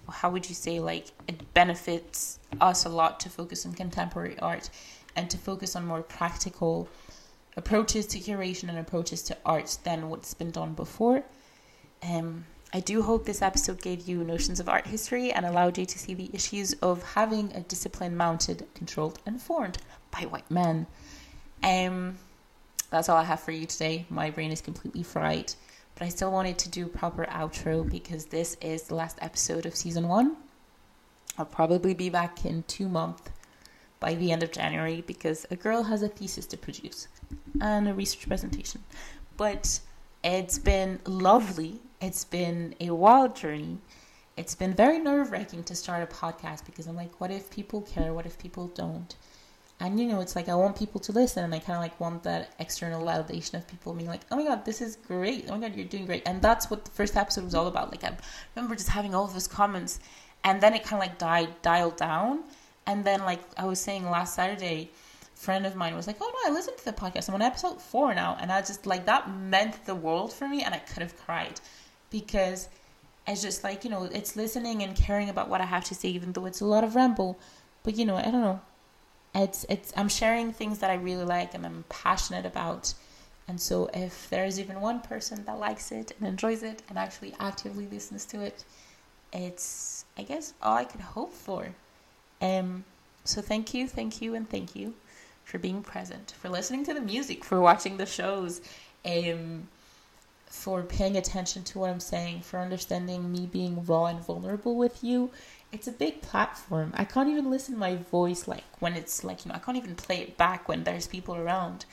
[0.08, 4.68] how would you say like it benefits us a lot to focus on contemporary art
[5.16, 6.88] and to focus on more practical
[7.56, 11.22] approaches to curation and approaches to art than what's been done before.
[12.02, 15.84] Um, I do hope this episode gave you notions of art history and allowed you
[15.86, 19.78] to see the issues of having a discipline mounted, controlled, and formed
[20.10, 20.86] by white men.
[21.62, 22.18] Um,
[22.90, 24.06] that's all I have for you today.
[24.10, 25.54] My brain is completely fried,
[25.94, 29.74] but I still wanted to do proper outro because this is the last episode of
[29.76, 30.36] season one.
[31.38, 33.30] I'll probably be back in two months
[34.00, 37.06] by the end of January because a girl has a thesis to produce
[37.60, 38.82] and a research presentation.
[39.36, 39.80] But
[40.24, 41.80] it's been lovely.
[42.00, 43.78] It's been a wild journey.
[44.36, 47.82] It's been very nerve wracking to start a podcast because I'm like, what if people
[47.82, 48.12] care?
[48.12, 49.14] What if people don't?
[49.80, 51.98] And you know it's like i want people to listen and i kind of like
[51.98, 55.46] want that external validation of people being like oh my god this is great.
[55.48, 56.22] Oh my god you're doing great.
[56.26, 57.90] And that's what the first episode was all about.
[57.90, 58.12] Like i
[58.54, 59.98] remember just having all of those comments
[60.44, 62.44] and then it kind of like died dialed down.
[62.86, 64.90] And then like i was saying last saturday
[65.34, 67.28] friend of mine was like oh no i listened to the podcast.
[67.28, 68.36] I'm on episode four now.
[68.40, 71.60] And i just like that meant the world for me and i could have cried.
[72.10, 72.68] Because
[73.26, 76.08] it's just like you know it's listening and caring about what i have to say
[76.08, 77.38] even though it's a lot of ramble.
[77.82, 78.60] But you know i don't know
[79.34, 82.94] it's it's I'm sharing things that I really like and I'm passionate about.
[83.48, 87.34] And so if there's even one person that likes it and enjoys it and actually
[87.40, 88.64] actively listens to it,
[89.32, 91.68] it's I guess all I could hope for.
[92.40, 92.84] Um
[93.24, 94.94] so thank you, thank you and thank you
[95.44, 98.60] for being present, for listening to the music, for watching the shows,
[99.04, 99.68] um
[100.46, 105.04] for paying attention to what I'm saying, for understanding me being raw and vulnerable with
[105.04, 105.30] you
[105.72, 106.92] it's a big platform.
[106.96, 109.76] I can't even listen to my voice like when it's like, you know, I can't
[109.76, 111.84] even play it back when there's people around.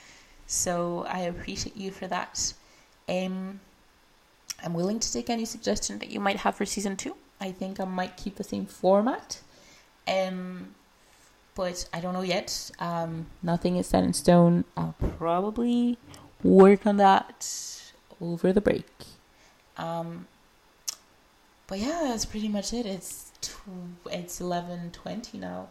[0.48, 2.54] So I appreciate you for that.
[3.08, 3.60] Um
[4.64, 7.16] I'm willing to take any suggestion that you might have for season two.
[7.40, 9.42] I think I might keep the same format.
[10.08, 10.76] Um,
[11.56, 12.72] but I don't know yet.
[12.80, 14.66] Um, nothing is set in stone.
[14.76, 15.98] I'll probably
[16.44, 17.84] work on that
[18.20, 18.90] over the break.
[19.78, 20.28] Um,
[21.68, 22.86] but yeah, that's pretty much it.
[22.86, 25.70] It's tw- it's eleven twenty now.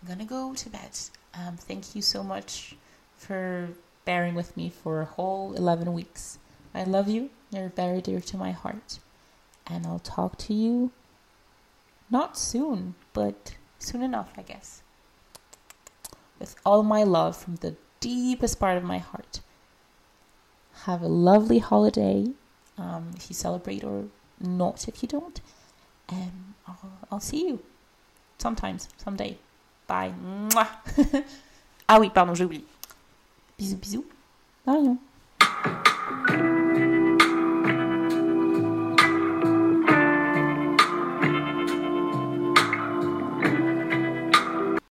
[0.00, 0.90] I'm gonna go to bed.
[1.34, 2.76] Um, thank you so much
[3.16, 3.70] for
[4.04, 6.38] bearing with me for a whole eleven weeks.
[6.74, 7.30] I love you.
[7.50, 8.98] You're very dear to my heart,
[9.66, 10.90] and I'll talk to you
[12.10, 14.82] not soon, but soon enough, I guess.
[16.38, 19.40] With all my love from the deepest part of my heart.
[20.84, 22.28] Have a lovely holiday
[22.78, 24.04] um, if you celebrate or
[24.38, 25.40] not if you don't.
[26.08, 26.78] And I'll,
[27.12, 27.60] I'll see you
[28.38, 29.38] sometimes, someday.
[29.86, 30.12] Bye.
[30.22, 30.68] Mouah.
[31.88, 32.64] ah oui, pardon, j'ai oublié.
[33.58, 34.04] Bisous, bisous.
[34.64, 34.96] Bye.